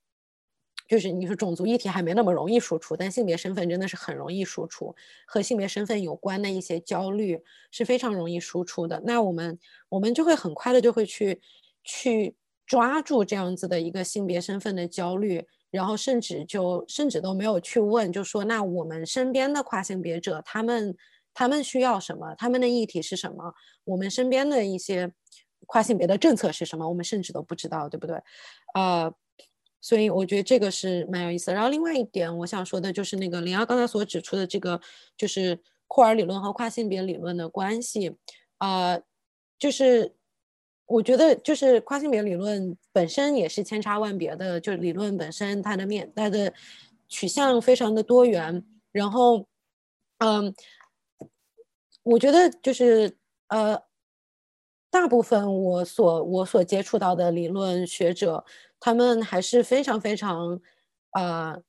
[0.88, 9.01] 就是你说种族议题还没那么容易输出，但性别身份真的是很容易输出，和性别身份有关的一些焦虑是非常容易输出的。
[9.05, 9.59] 那我们
[9.89, 11.41] 我们就会很快的就会去
[11.83, 12.35] 去
[12.65, 20.95] 抓住这样子的一个性别身份的焦虑，然后甚至就甚至都没有去问，就说那我们身边的跨性别者他们
[21.33, 23.53] 他们需要什么，他们的议题是什么，
[23.83, 25.12] 我们身边的一些
[25.66, 28.21] 跨性别的政策是什么，我们甚至都不知道，对不对？
[28.74, 29.13] 呃。
[29.88, 31.54] 所以我觉得这个是蛮有意思。
[31.54, 34.82] 然后另外一点，我想说的就是那个林瑶刚才所指出的这个，
[35.16, 35.58] 就是
[35.88, 38.18] 库尔理论和跨性别理论的关系。
[38.58, 39.00] 啊，
[39.58, 40.14] 就是
[40.88, 46.54] 我觉得就是跨性别理论本身也是千差万别的，就是理论本身它的面它的
[47.08, 48.66] 取向非常的多元。
[48.92, 49.47] 然后，
[50.18, 50.54] 嗯，
[52.04, 53.16] 我觉得就是
[53.47, 53.82] 呃，
[54.89, 58.43] 大部分我所我所接触到的理论学者，
[58.79, 60.59] 他们还是非常非常
[61.13, 61.62] 呃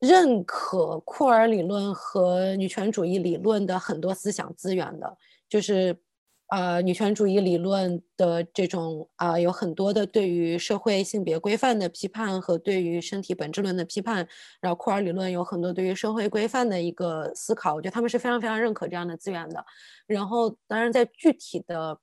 [0.00, 5.16] 认可库尔理论和女权主义理论的很多思想资源的，
[5.48, 5.96] 就是。
[6.48, 14.28] 呃，女权主义理论的这种啊，有很多的对于社会性别规范的批判和对于身体本质论的批判，
[14.60, 19.64] 然后库尔理论有很多对于社会规范的一个思考，我觉得他们是非常非常认可这样的资源的。
[20.06, 21.98] 然后，当然在具体的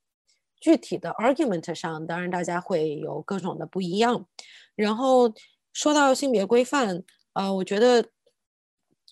[0.62, 4.24] 具体的 argument 上，当然大家会有各种的不一样。
[4.74, 5.30] 然后
[5.74, 7.02] 说到性别规范，
[7.34, 8.06] 呃，我觉得。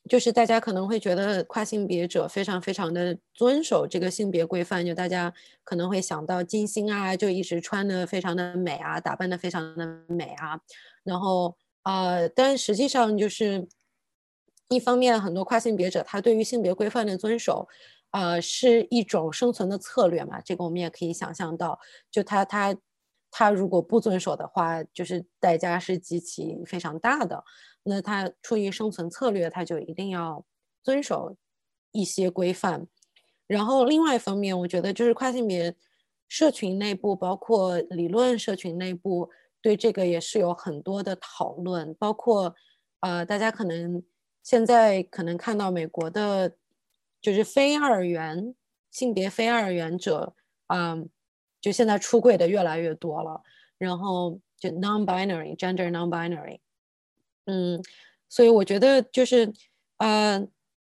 [0.09, 5.33] 就是大家可能会觉得跨性别者非常非常的遵守这个性别规范，就大家
[5.63, 10.59] 可能会想到金星啊，就一直穿的非常的美啊，打扮的非常的美啊。
[11.05, 13.69] 然后呃，但实际上就是
[14.71, 17.69] 一方面，很多跨性别者他对于性别规范的遵守，
[18.11, 20.41] 呃，是一种生存的策略嘛。
[20.41, 21.78] 这个我们也可以想象到，
[22.11, 22.77] 就他他
[23.31, 27.45] 他如果不遵守的话，就是代价是极其非常大的。
[27.85, 30.45] 那他出于生存策略，他就一定要
[30.82, 31.37] 遵守
[31.93, 32.87] 一些规范。
[33.47, 35.74] 然后另外一方面，我觉得就是跨性别
[36.28, 39.31] 社群内部，包括理论社群内部，
[39.62, 41.95] 对这个也是有很多的讨论。
[41.95, 42.55] 包括
[43.01, 44.03] 呃，大家可能
[44.43, 46.53] 现在可能看到美国的，
[47.21, 48.55] 就是非二元
[48.91, 50.35] 性别非二元者，
[50.69, 51.09] 嗯，
[51.61, 53.43] 就现在出柜的越来越多了。
[53.79, 56.59] 然后就 non-binary gender non-binary。
[57.47, 57.83] 嗯，
[58.29, 59.51] 所以我觉得就是，
[59.97, 60.47] 呃，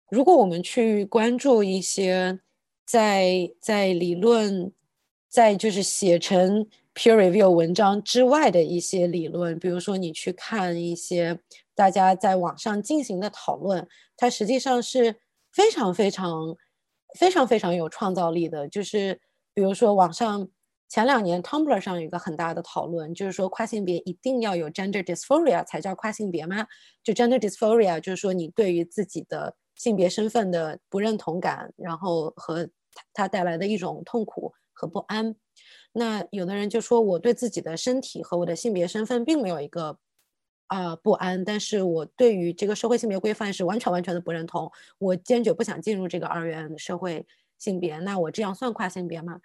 [0.09, 2.41] 如果我们去关注一些
[2.87, 4.73] 在在理论，
[5.29, 11.39] 在就是写成 peer review 文章之外的一些理论，比如说你去看一些
[11.75, 13.87] 大家在网上进行的讨论，
[14.17, 15.17] 它实际上是
[15.53, 16.57] 非常非常
[17.19, 19.21] 非常非常有创造力的，就是
[19.55, 20.49] 比如说网上。
[20.93, 26.67] 前两年，Tumblr 上有一个很大的讨论，就是说跨性别一定要有 gender dysphoria 才叫跨性别吗？
[27.05, 32.69] 就 gender dysphoria 就是说你对于自己的性别身份的不认同感，然后和
[33.15, 35.37] 它带来的一种痛苦和不安。
[35.93, 39.97] 那有的人就说，我对自己的身体和我的性别身份并没有一个
[40.71, 47.27] 啊不安，但是我对于这个社会性别规范是完全完全的不认同，我坚决不想进入这个二元社会
[47.59, 47.99] 性别。
[47.99, 49.41] 那我这样算跨性别吗？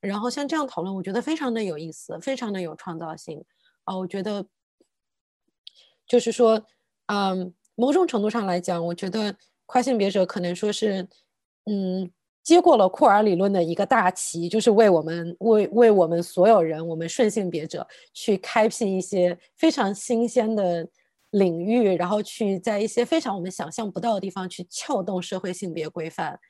[0.00, 3.44] 然后像这样讨论，我觉得非常的有意思，非常的有创造性
[3.82, 3.96] 啊！
[3.98, 4.46] 我觉得
[6.06, 6.64] 就是说，
[7.06, 9.34] 嗯，某种程度上来讲，我觉得
[9.66, 11.08] 跨性别者可能说是，
[11.64, 12.08] 嗯，
[12.48, 20.88] 接过了库尔理论的一个大旗，就是为我们为为我们所有人，我们顺性别者去开辟一些非常新鲜的
[21.32, 26.40] 领域，然后去在一些非常我们想象不到的地方去撬动社会性别规范。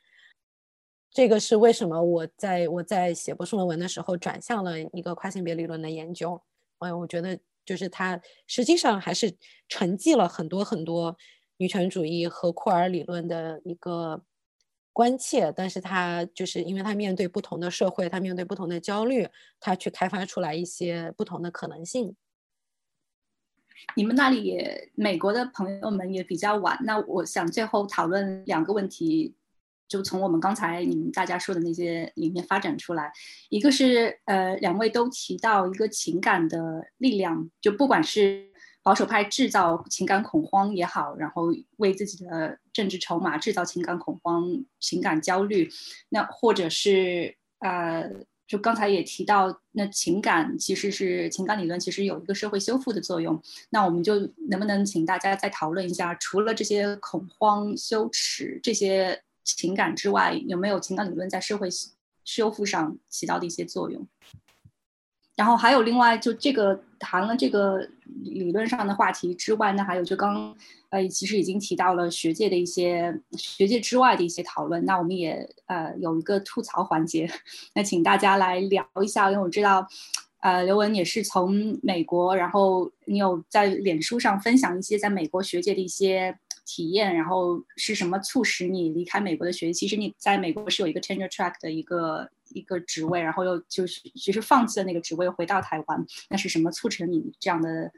[1.10, 6.40] 这个是为什么我在我在写博士论文的时候转向了一个跨性别理论的研究。
[6.78, 9.36] 哎，我觉得就是它实际上还是
[9.68, 11.16] 承继了很多很多
[11.56, 14.22] 女权主义和库尔理论的一个
[14.98, 19.28] 关切，但是他就是因为他面对不同的社会，他面对不同的焦虑，
[19.60, 22.16] 他去开发出来一些不同的可能性。
[23.94, 29.36] 你们那里也美国的朋友们也比较晚，那我想最后讨论两个问题。
[29.86, 33.10] 就从我们刚才你们大家说的那些里面发展出来，
[33.50, 38.47] 一个是呃，两位都提到一个情感的力量，就不管是
[38.88, 45.70] 保守派制造情感恐慌也好，然后为自己的政治筹码制造情感恐慌、情感焦虑，
[46.08, 48.10] 那或者是呃，
[48.46, 53.38] 就刚才也提到，那情感其实是情感理论，其实有一个社会修复的作用。
[53.68, 54.14] 那我们就
[54.48, 59.22] 能不能请大家再讨论一下，除了这些恐慌、羞耻这些。
[59.44, 61.70] 情感之外，有没有情感理论在社会
[62.22, 64.06] 修复上起到的一些作用？
[65.38, 67.78] 然后还有另外，就这个谈了这个
[68.24, 70.52] 理论上的话题之外呢，还有就刚
[70.90, 74.84] 呃，其实已经提到了学界的一些学界之外的一些讨论。
[74.84, 77.30] 那我们也呃有一个吐槽环节，
[77.72, 79.86] 那请大家来聊一下，因为我知道
[80.40, 86.36] 呃刘文也是从美国，然后你有在脸书上分享一些在美国学界的一些。
[86.70, 89.72] 体验，然后是什么促使你离开美国的学习？
[89.72, 97.92] 其实你在美国是有一个 tenure track 的一个一个职位，然后又就是其实放弃了那个职位回到台湾，那是什么促成你这样的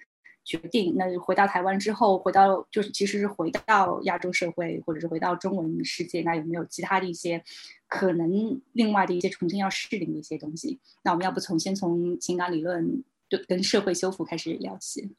[0.44, 0.96] 决定。
[0.96, 7.42] 那回到台湾之后，回到就是其实是回到亚洲社会，或者是回到中文世界，那有没有其他的一些
[7.88, 10.80] 可能另外的一些重新要适应的一些东西？
[11.02, 15.14] 那我们要不从先从情感理论对跟社会修复开始聊起？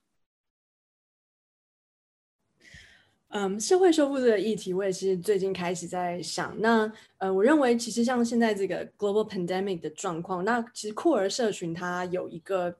[3.33, 6.53] 嗯，社会修复这个议题，我也是最近开始在想。
[6.59, 12.75] 那呃，我认为其实像现在这个 global pandemic 的状况，那其实酷儿社群它有一个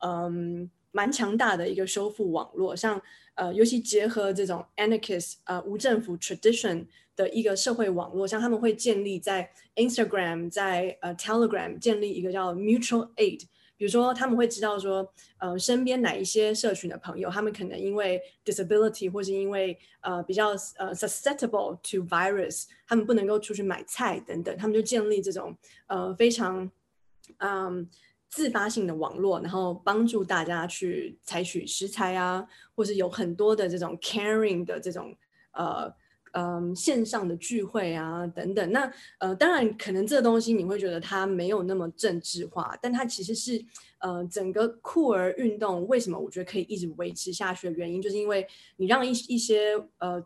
[0.00, 3.00] 嗯蛮强大的一个修复网络，像
[3.34, 6.84] 呃，尤其结合这种 anarchist 呃无政府 tradition
[7.16, 13.40] 的一个社会网络，像他们会建立在 Instagram，在呃 Telegram 建立一个叫 mutual aid。
[13.76, 25.56] 比如说，他们会知道说，呃，身边哪一些社群的朋友，他们可能因为 disability 或是因为呃比较呃 susceptible to virus，他们不能够出去买菜等等，他们就建立这种
[25.88, 26.70] 呃非常
[27.38, 27.88] 嗯
[28.28, 35.16] 自发性的网络，然后帮助大家去采取食材啊，或是有很多的这种 caring 的这种
[35.52, 35.92] 呃。
[36.36, 43.64] 嗯，线上的聚会啊，等等，那呃，当然可能这个东西你会觉得它没有那么政治化，但它其实是
[44.00, 48.44] 呃整个酷儿运动为什么我觉得可以一直维持下去的原因，就是因为
[48.78, 50.20] 你让一一些呃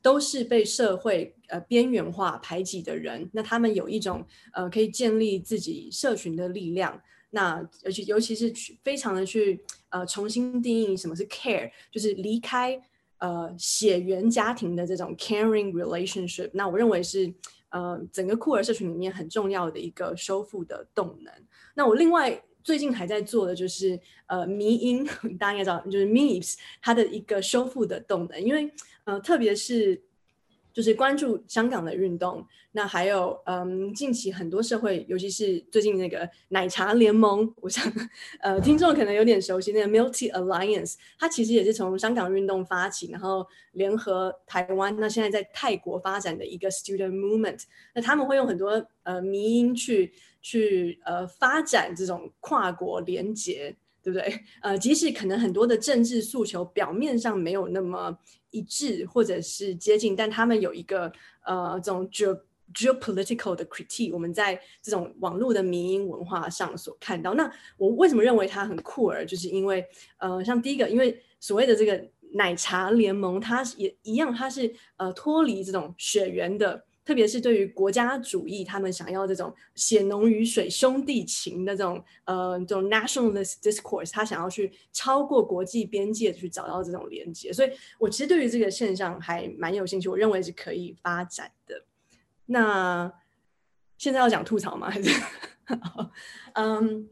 [0.00, 6.98] 都是被社会呃边缘化排挤的人，那他们有一种呃可以建立自己社群的力量，
[7.28, 12.80] 那而且尤其是去非常的去呃重新定义什么是 care，就是离开。
[13.18, 17.32] 呃，血缘家庭的这种 caring relationship，那我认为是
[17.70, 21.32] 呃整个酷儿社群里面很重要的一个修复的动能。
[21.74, 25.06] 那我另外最近还在做的就是呃迷音，
[25.38, 28.70] 大家应该知道，就是 memes 它的一个修复的动能，因为
[29.04, 30.05] 呃特别是。
[30.76, 37.82] 就是关注香港的运动，那还有嗯，近期很多社会，尤其是最近那个奶茶联盟，我想
[38.40, 47.62] 呃，听众可能有点熟悉那个 Multi Alliance，它其实也是从香港运动发起，然后联合台湾，那现在在泰国发展的一个 Student Movement，
[47.94, 50.12] 那他们会用很多呃迷音去
[50.42, 53.74] 去呃发展这种跨国联结。
[54.02, 54.40] 对不对？
[54.62, 58.16] 呃，即使可能很多的政治诉求表面上没有那么
[58.56, 61.12] 一致或者是接近，但他们有一个
[61.44, 62.40] 呃这种 ge
[62.72, 67.34] geopolitical 的 critique，我们在这种网络的民营文化上所看到。
[67.34, 69.26] 那我为什么认为它很酷儿？
[69.26, 69.84] 就是因为
[70.16, 72.02] 呃，像第一个，因为所谓的这个
[72.32, 76.84] 奶茶联盟，它也一样，它是呃脱离这种血缘的。
[77.06, 91.84] 特别是对于国家主义，他们想要这种血浓于水兄弟情的这种呃这种 nationalist discourse，他想要去超过国际边界去找到这种连接，所以我其实对于这个现象还蛮有兴趣，我认为是可以发展的。
[92.46, 93.12] 那
[93.96, 94.90] 现在要讲吐槽吗？
[94.90, 95.08] 还是
[96.54, 97.08] 嗯？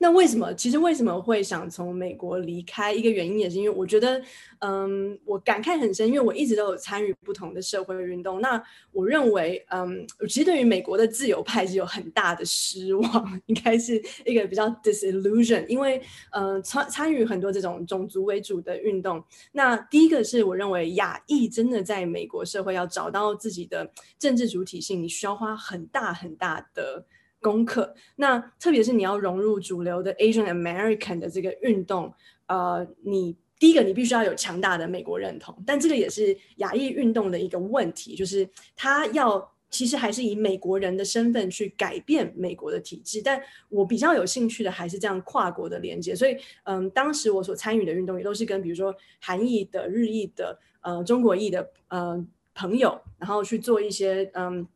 [0.00, 0.54] 那为什么？
[0.54, 2.92] 其实为什么会想从美国离开？
[2.92, 4.22] 一个原因也是因为我觉得，
[4.60, 8.40] 嗯，我感慨很深，因为我一直都有参与不同的社会运动。
[8.40, 8.62] 那
[8.92, 15.66] 我认为，嗯，其实对于美国的自由派是有很大的失望， 应该是一个比较 disillusion。
[15.66, 16.00] 因为，
[16.30, 19.22] 嗯，参参与很多这种种族为主的运动。
[19.50, 27.04] 那第一个是我认为亚裔真的在美国社会要找到自己的政治主体性，你需要花很大很大的。
[27.40, 32.12] 功课，那特别是你要融入主流的 Asian American 的这个运动，
[32.46, 54.66] 呃，你第一个你必须要有强大的美国认同，但这个也是亚裔运动的一个问题，就是他要其实还是以美国人的身份去改变美国的体制，但我比较有兴趣的还是这样跨国的连接，所以嗯，当时我所参与的运动也都是跟比如说韩裔的、日裔的、呃中国裔的呃朋友，然后去做一些嗯。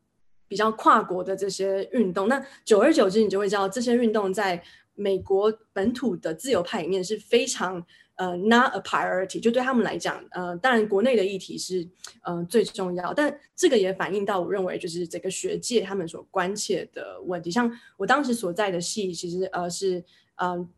[0.53, 4.63] 比较跨国的这些运动，那久而久之，你就会知道这些运动在
[4.95, 7.83] 美国本土的自由派里面是非常
[8.17, 11.89] 呃 not a priority，就对他们来讲，呃，当然国内的议题是
[12.23, 17.51] 呃最重要，但这个也反映到我认为就是整个学界他们所关切的问题。
[17.51, 20.05] 像我当时所在的系，其实呃是
[20.37, 20.69] 呃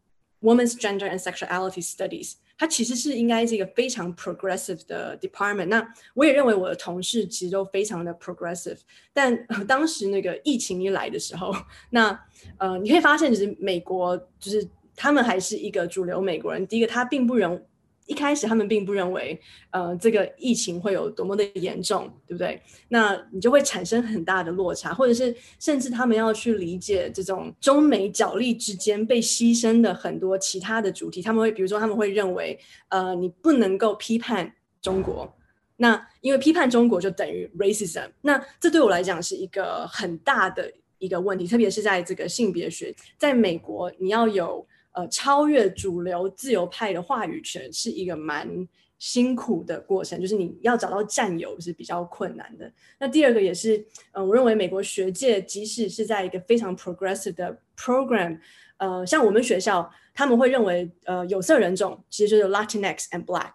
[0.41, 2.35] women's gender and sexuality studies。
[2.57, 5.67] 它其实是应该是一个非常 progressive 的 department。
[5.67, 8.79] 那我也认为我的同事其实都非常的 progressive。
[9.13, 11.55] 但当时那个疫情一来的时候，
[11.91, 12.19] 那
[12.59, 16.67] 呃，你可以发现，就是美国就是他们还是一个主流美国人。
[16.67, 17.65] 第一个，他并不认。
[18.07, 19.41] 一开始他们并不认为，
[19.71, 22.61] 呃，这个疫情会有多么的严重，对不对？
[22.89, 32.59] 那你就会产生很大的落差，或者是甚至他们要去理解这种中美角力之间被牺牲的很多其他的主体，他们会比如说他们会认为，
[32.89, 35.35] 呃，你不能够批判中国，
[35.77, 44.67] 那因为批判中国就等于 racism，那这对我来讲是一个很大的一个问题，特别是在这个性别学，在美国你要有。
[44.95, 48.67] 呃超越主流自由派的话语权是一个蛮
[48.99, 52.73] 辛苦的过程，就是你要找到战友是比较困难的。
[52.99, 58.39] 那第二个也是，呃，我认为美国学界即使是在一个非常 progressive 的 program，
[58.79, 63.53] 呃，像我们学校他们会认为，呃，有色人种其实就是 Latinx and Black。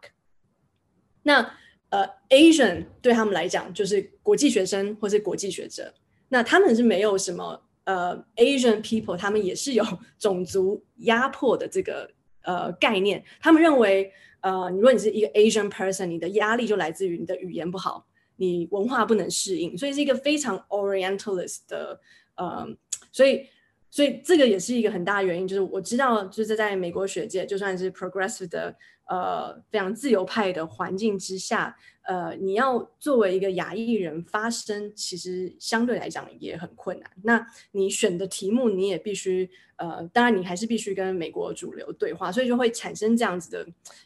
[1.23, 1.53] 那
[1.89, 5.91] 呃，Asian 对他们来讲就是国际学生或是国际学者，
[6.27, 7.59] 那他们是没有什么
[7.89, 9.83] 呃 Asian people，他们也是有
[10.19, 12.07] 种族压迫的这个
[12.43, 13.23] 呃概念。
[13.41, 14.11] 他们认为，
[14.41, 18.05] 呃，如果你是一个 Asian person，你的压力就来自于你的语言不好，
[18.35, 21.99] 你文化不能适应，所以是一个非常 Orientalist 的
[22.35, 22.67] 呃，
[23.11, 23.47] 所以。
[23.91, 28.75] 所以这个也是一个很大原因，就是我知道，就是在美国学界，就算是 progressive 的，
[29.07, 31.75] 呃，非常自由派的环境之下，
[32.09, 37.07] 呃，你要作为一个亚裔人发声，其实相对来讲也很困难。
[37.21, 43.63] 那你选的题目，你也必须，呃，当然你还是必须跟美国主流对话，所以就会产生这样子的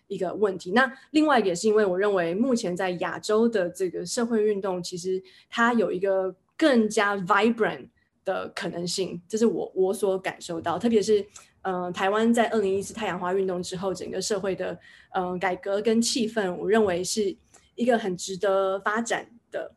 [0.07, 0.71] 一个问题。
[0.71, 7.87] 那另外一个也是因为我认为，目前在亚洲的这个社会运动，其实它有一个更加 vibrant。
[8.25, 11.25] 的可能性，这是我我所感受到，特别是，
[11.63, 14.79] 嗯，台湾在二零一四太阳花运动之后，整个社会的
[15.13, 17.35] 嗯改革跟气氛，我认为是
[17.75, 19.73] 一个很值得发展的。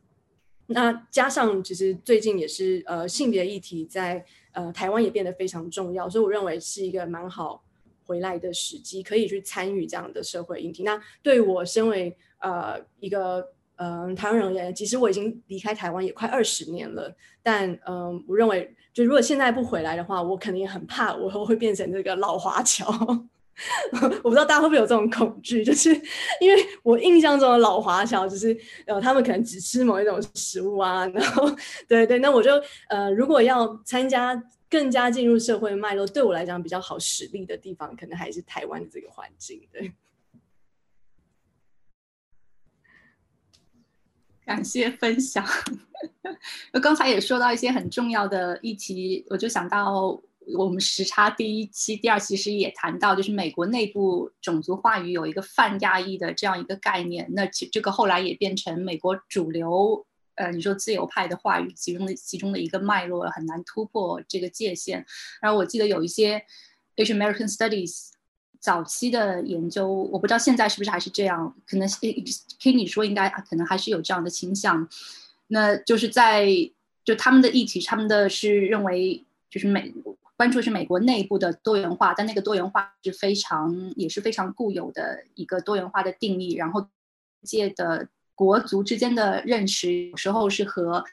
[0.66, 7.62] 那加上其实最近也是呃性别议题在呃台湾也变得非常重要，所以我认为是一个蛮好
[8.04, 10.82] 回来的时机，可以去参与这样的社会议题。
[10.82, 13.52] 那对我身为呃一个。
[13.78, 22.90] 嗯，台湾人而言，其实我已经离开台湾也快二十年了，但嗯，我认为，就如果现在不回来的话，我肯定很怕，我会变成这个老华侨。
[24.22, 25.90] 我不知道大家会不会有这种恐惧，就是
[26.40, 28.56] 因为我印象中的老华侨，就是
[28.86, 31.50] 呃，他们可能只吃某一种食物啊，然后
[31.88, 32.50] 对对，那我就
[32.88, 39.92] 呃，如果要参加更加进入社会脉络，对我来讲比较好实力的地方，可能还是台湾的这个环境，对。
[44.44, 45.44] 感谢分享。
[46.72, 50.22] 我刚才也说到一些很重要的议题，我就想到
[50.54, 57.26] 我们时差第一期、第二期实也谈到，就是美国内部种族话语有一个泛亚裔的这样一个概念。
[57.32, 65.04] 那其这个后来也变成美国主流，呃，你说自由派的话语其中的其中的一个脉络，很难突破这个界限。
[65.40, 66.44] 然后我记得有一些
[66.96, 68.10] Asian American Studies。
[68.58, 71.86] 早期的研究，我不知道现在是不是还是这样，可能
[72.58, 74.88] 听你说应该可能还是有这样的倾向。
[75.48, 76.48] 那就是在
[77.04, 79.94] 就他们的议题，他们的是认为就是美
[80.36, 86.86] 关注是美国内部的多元化，但那个多元化是非常也是非常固有的一个多元化的定义，然后
[87.42, 91.04] 界的国族之间的认识有时候是和。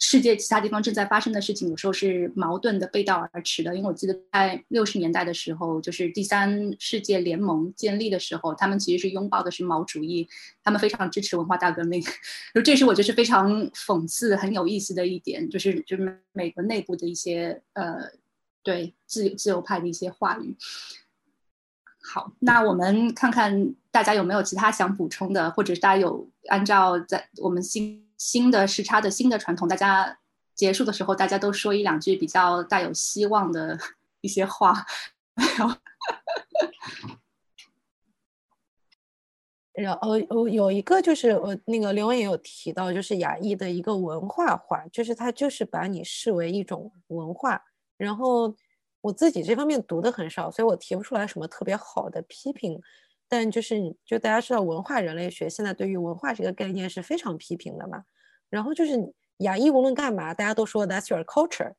[0.00, 3.74] 世界其他地方正在发生的事情，有时候是矛盾的、背道而驰的。
[3.74, 10.28] 因为我记得在六十年代的时候，就是第三世界联盟建立的时候，他们其实是拥抱的是毛主义，
[10.64, 12.02] 他们非常支持文化大革命。
[12.64, 18.10] 这是我觉得是非常讽刺、很有意思的一点，就是就是美国内部的一些呃，
[18.64, 20.56] 对自由自由派的一些话语。
[22.02, 28.02] 好，那我们看看大家有没有其他想补充的，或者是大家有按照在我们新。
[28.16, 30.18] 新的时差的新的传统，大家
[30.54, 33.76] 结束的时候，大家都说一两句比较带有希望的
[34.22, 34.86] 一些话。
[39.74, 47.62] 然后哦，有一个就是我那个刘文也有提到，就是亚裔的一个文化化，就是他就是把你视为一种文化。
[47.96, 48.54] 然后
[49.00, 52.80] 我自己这方面读的很少，所以我提不出来什么特别好的批评。
[53.26, 58.04] 但就是，就大家知道，文化人类学现在对于文化这个概念是非常批评的嘛。
[58.50, 61.72] 然后就是亚裔无论干嘛，大家都说 That's your culture，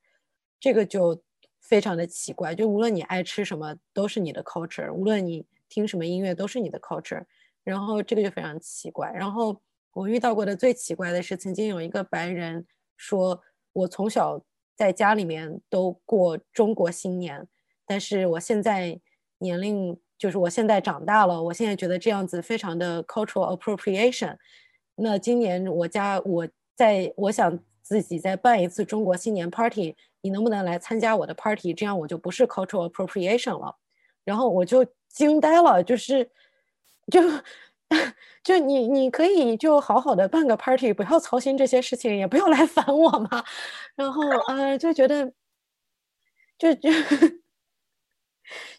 [0.59, 1.21] 这个就
[1.61, 2.55] 非常的奇怪。
[2.55, 7.23] 就无论你爱吃什么，都是你的 culture；无论你听什么音乐，都是你的 culture。
[7.63, 9.11] 然后这个就非常奇怪。
[9.13, 9.61] 然后
[9.93, 12.65] 我遇到过的最奇怪的是，曾经有一个白人
[12.97, 14.43] 说，我从小
[14.75, 17.47] 在家里面都过中国新年，
[17.85, 18.99] 但是我现在
[19.39, 19.99] 年龄。
[20.17, 24.37] 就是我现在长大了，我现在觉得这样子非常的 cultural appropriation。
[24.95, 31.73] 那今年我家我在我想自己再办一次中国新年 party，你能不能来参加我的 party？
[31.73, 33.75] 这样我就不是 cultural appropriation 了。
[34.23, 36.31] 然后我就惊呆了，就是
[37.11, 37.21] 就
[38.43, 43.43] 就你你可以就好好的办个 party，不要操心这些事情，也不要来烦我嘛。
[43.95, 45.31] 然后呃就觉得
[46.57, 46.89] 就就。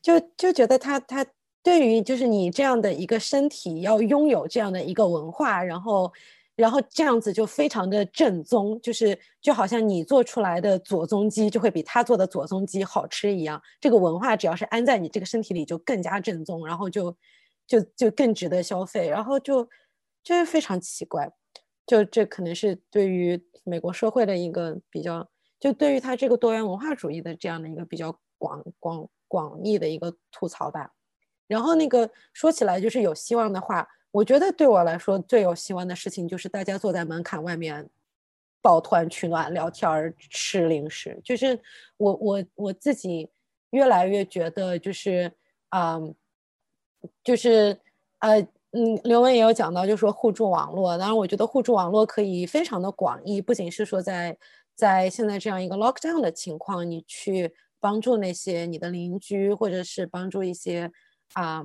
[0.01, 1.27] 就就觉得他他
[1.61, 6.13] 对于就是你这样的一个身体要拥有这样的一个文化，然后
[6.55, 13.61] 然后这样子就非常的正宗，就是就好像你做出来的左宗基就会比他做的左宗基好吃一样。
[13.81, 17.13] 这个文化只要是安在你这个身体里，就更加正宗，然后就
[17.67, 19.69] 就就更值得消费，然后就
[20.23, 21.33] 就是非常奇怪。
[21.87, 25.29] 就这可能是对于美国社会的一个比较，
[25.61, 30.91] 就对于他这个多元文化主义的这样的一个比较广广广义的一个吐槽吧。
[31.47, 37.89] 然后那个说起来就是有希望的话，我觉得对我来说最有希望的事情就是大家坐在门槛外面
[38.61, 41.21] 抱团取暖、聊天、吃零食。
[41.23, 41.57] 就是
[41.99, 43.31] 我我我自己
[43.71, 45.33] 越来越觉得就是
[45.69, 46.01] 啊，
[47.25, 47.79] 就是
[48.21, 48.47] 呃。
[48.73, 50.99] 嗯，刘文也有讲到，就说互助网络。
[50.99, 54.37] 当然，我觉得互助网络可以非常的广义，不仅是说在
[54.75, 60.93] 在现在这样一个 lockdown 的情况，你去帮助那些你的邻居，或者是帮助一些
[61.33, 61.65] 啊，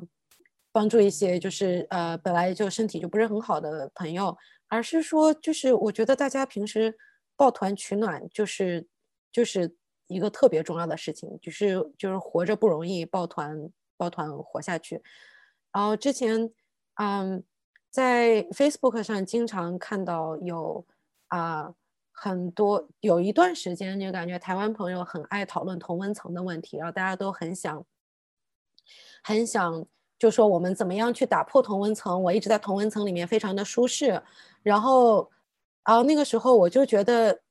[0.72, 4.38] 帮助一些就是呃本来就身体就不是很好的朋友，
[4.70, 6.96] 而是说就是我觉得大家平时
[7.36, 8.88] 抱团取暖，就是
[9.34, 9.76] 就是
[10.08, 13.70] 一个特别重要的事情，就是就是活着不容易，抱团
[14.02, 15.02] 抱团活下去。
[15.72, 16.52] 然后之前。
[16.96, 17.44] 嗯，
[17.90, 20.86] 在 Facebook 上经常看到有
[21.30, 21.74] 啊
[22.12, 27.84] 很多有一段时间就感觉台湾朋友很爱讨论同温层的问题，然后大家都很想
[29.24, 29.84] 很想
[30.20, 32.22] 就说我们怎么样去打破同温层。
[32.22, 34.22] 我一直在同温层里面非常的舒适，
[34.62, 35.32] 然后
[35.84, 37.42] 然后那个时候我就觉得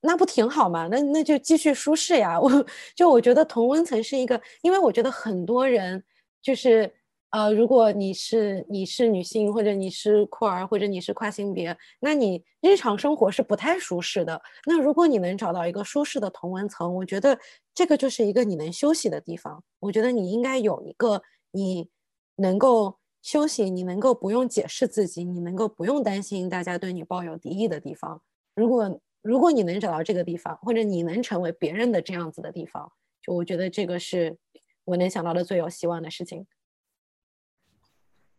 [0.00, 0.88] 那不挺好吗？
[0.90, 2.38] 那那就继续舒适呀。
[2.40, 2.50] 我
[2.94, 6.02] 就我觉得同温层是一个，因为我觉得很多人
[6.42, 6.94] 就是。
[7.30, 14.40] 呃，如果你是你是女性，或者你是酷儿，或者你是跨性别，那你日常生活是不太舒适的。
[14.64, 17.38] 那如果你能找到一个舒适的同温层，我觉得
[17.74, 19.62] 这个就是一个你能休息的地方。
[19.78, 21.20] 我觉得你应该有一个
[21.50, 21.90] 你
[22.36, 28.22] 能够休息，你能够不用解释自己，你能够不用担心大家对你抱有敌意的地方。
[28.54, 28.98] 如果
[29.28, 32.90] 如果你能找到这个地方，或者你能成为别人的这样子的地方，
[33.20, 34.38] 就我觉得这个是
[34.84, 36.46] 我能想到的最有希望的事情。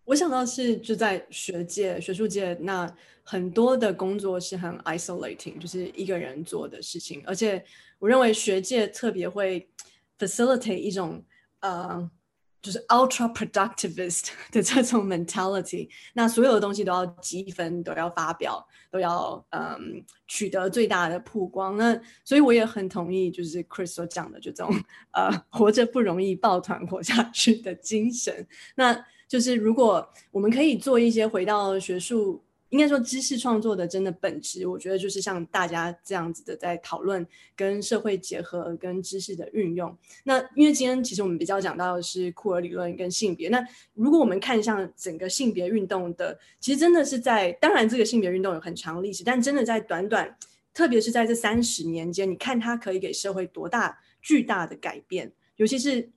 [0.06, 2.92] 我想到是就在学界、学术界，那
[3.22, 7.22] 很多的工作是很 isolating，就是一个人做的事情。
[7.24, 7.64] 而且
[8.00, 9.70] 我认为学界特别会
[10.18, 11.24] facilitate 一种
[11.60, 12.10] 呃，
[12.62, 15.90] 就是 ultra productivist 的这种 mentality。
[16.14, 21.78] 那所有的东西都要积分，都要发表，都要嗯取得最大的曝光。
[21.78, 24.70] 那所以我也很同意，就是 Chris 所讲的这种
[25.12, 28.48] 呃活着不容易，抱团活下去的精神。
[28.76, 37.26] 那就是如果我们可以做一些回到学术，应该说知识创作的真的本质，我觉得就是像大家这样子的在讨论
[37.56, 39.96] 跟社会结合跟知识的运用。
[40.24, 43.50] 那因为今天其实我们比较讲到的是库尔理论跟性别。
[43.50, 50.38] 那如果我们看向整个性别运动的，其实真的是在当然这个性别运动有很长历史，但真的在短短，
[50.74, 56.10] 特别是在这三十年间，你看它可以给社会多大巨大的改变，尤其是。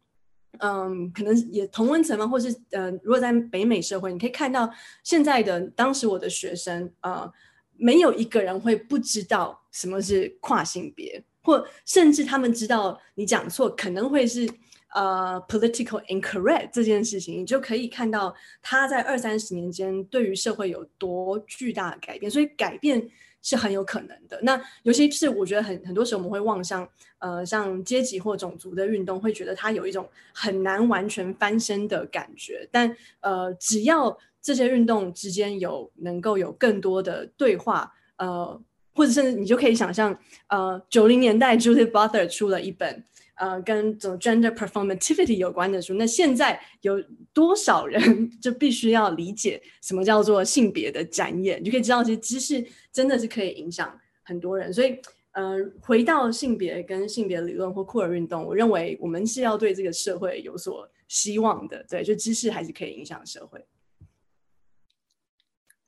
[0.59, 4.71] 嗯，可能也同温层嘛，或是呃，如果在北美社会，你可以看到
[5.03, 7.31] 现在的当时我的学生，呃，
[7.77, 14.49] 没有一个人会不知道什么是跨性别，或甚至他们知道你讲错可能会是
[14.95, 23.09] 呃 political incorrect 这件事情，你就可以看到他在二三十年间对于社会有多巨大的改变，所以改变。
[23.43, 24.41] 是很有可能的。
[24.43, 26.89] 那尤其是我觉得很很多时候我们会望向
[27.19, 32.67] 呃像阶级或种族的运动，会觉得它有一种很难完全翻身的感觉。
[32.71, 38.61] 但呃，只要这些运动之间有能够有更多的对话，呃，
[38.95, 43.05] 或者甚至你就可以想象，呃，九零年代 Judith Butler 出了一本。
[43.35, 47.03] 呃，跟这种 gender performativity 有关的书，那现在有
[47.33, 51.59] 多少人 就必须要理解什么叫做性别的展演？
[51.61, 54.73] 你就可以知道，其实知识真的是可以影响很多人。
[54.73, 54.99] 所以，
[55.33, 61.85] 呃，回到性别跟性别理论或酷儿运动，我认为我们是要对这个社会有所希望的。
[61.89, 63.65] 对，就知识还是可以影响社会。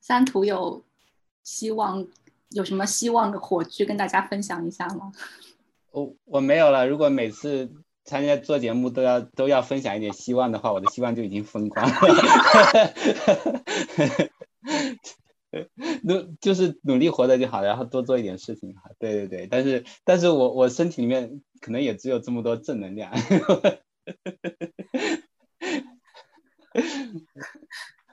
[0.00, 0.84] 三图有
[1.42, 2.06] 希望，
[2.50, 5.12] 有什么希望的火炬跟大家分享一下吗？
[5.94, 6.88] 我我没有了。
[6.88, 7.70] 如果每次
[8.04, 11.94] 参加做节目都要都要分享一点希望的话，我的希望就已经风光了。
[16.02, 18.90] 努就是努力活着就好，然后多做一点事情哈。
[18.98, 23.12] 对对对，但是但是我我身体里面可能也只有这么多正能量。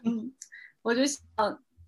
[0.05, 0.31] 嗯，
[0.83, 1.19] 我就想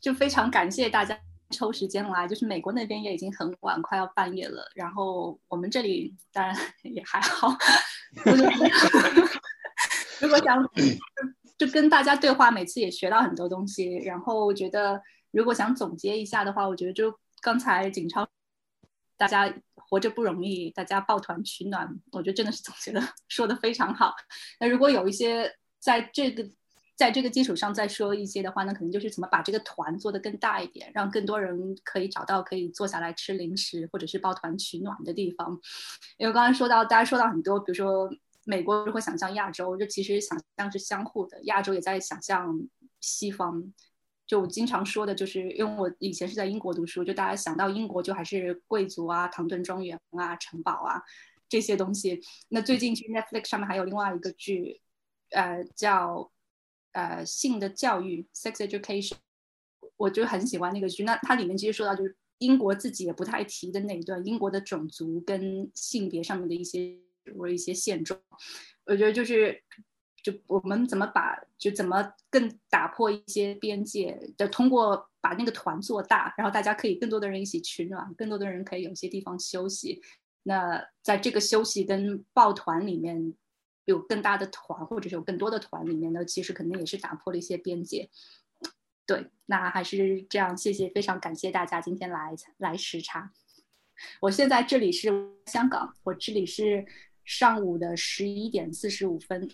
[0.01, 1.19] 就非常感谢大家。
[1.53, 4.69] 抽时间来，就是美国那边也已经很晚，快要半夜了。
[4.75, 6.53] 然后我们这里当然
[6.83, 7.55] 也还好。
[10.19, 10.57] 如果想
[11.57, 13.97] 就跟大家对话，每次也学到很多东西。
[13.99, 15.01] 然后我觉得
[15.31, 18.27] 如果想总结一下的话，我觉得就刚才景超，
[19.17, 24.13] 大家活着不容易，大家抱团取暖，我觉得真的是总结的 说的非常好。
[24.59, 26.43] 那如果有一些在这个
[27.03, 35.59] 在这个基础上再说一些的话，那可能就是怎么把这个团做得更大一点，让更多人可以找到可以坐下来吃零食或者是抱团取暖的地方。
[36.15, 38.09] 因为刚刚说到，大家说到很多，比如说
[38.45, 42.57] 美国会想象亚洲，就其实想象是相互的，亚洲也在想象
[43.01, 43.73] 西方。
[44.25, 51.03] 就我经常说的，就是因为我以前是在英国读书，就大家想到英国就还是贵族啊、唐顿庄园啊、城堡啊
[51.49, 52.21] 这些东西。
[52.47, 54.79] 那最近其实 Netflix 上面还有另外一个剧，
[55.31, 56.31] 呃，叫
[56.93, 59.17] 呃性的教育 （Sex Education），
[59.97, 61.03] 我就很喜欢那个剧。
[61.03, 66.97] 那它里面其实说到，就是英国自己也不太提的那一段，英国的种族跟性别上面的一些
[67.37, 68.19] 或一些现状，
[68.85, 69.61] 我觉得就是。
[70.23, 80.01] 就我们怎么把就怎么更打破一些边界的，通过把那个团做大，然后大家可以更多的人一起取暖，更多的人可以有些地方休息。
[80.43, 83.33] 那在这个休息跟抱团里面，
[83.85, 88.09] 有更大的团或者是有更多的团里面呢，其实肯定也是打破了一些边界。
[89.05, 93.31] 对，那还是这样，谢谢，非常感谢大家今天来来时差。
[94.21, 95.11] 我现在这里是
[95.45, 96.85] 香港，我这里是
[97.25, 99.49] 上午的十一点四十五分。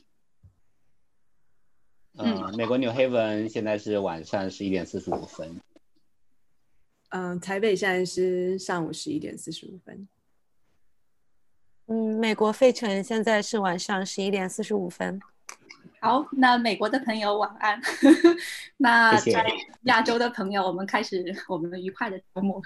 [2.13, 5.59] 嗯，美国纽黑文现在是晚上十一点四十五分。
[7.09, 10.07] 嗯，台北现在是上午十一点四十五分。
[11.89, 15.19] 嗯，美国费城现在是晚上十一点四十五分。
[15.99, 17.81] 好，那美国的朋友晚安。
[18.77, 19.45] 那在
[19.83, 22.61] 亚洲的朋友，我们开始我们愉快的周末。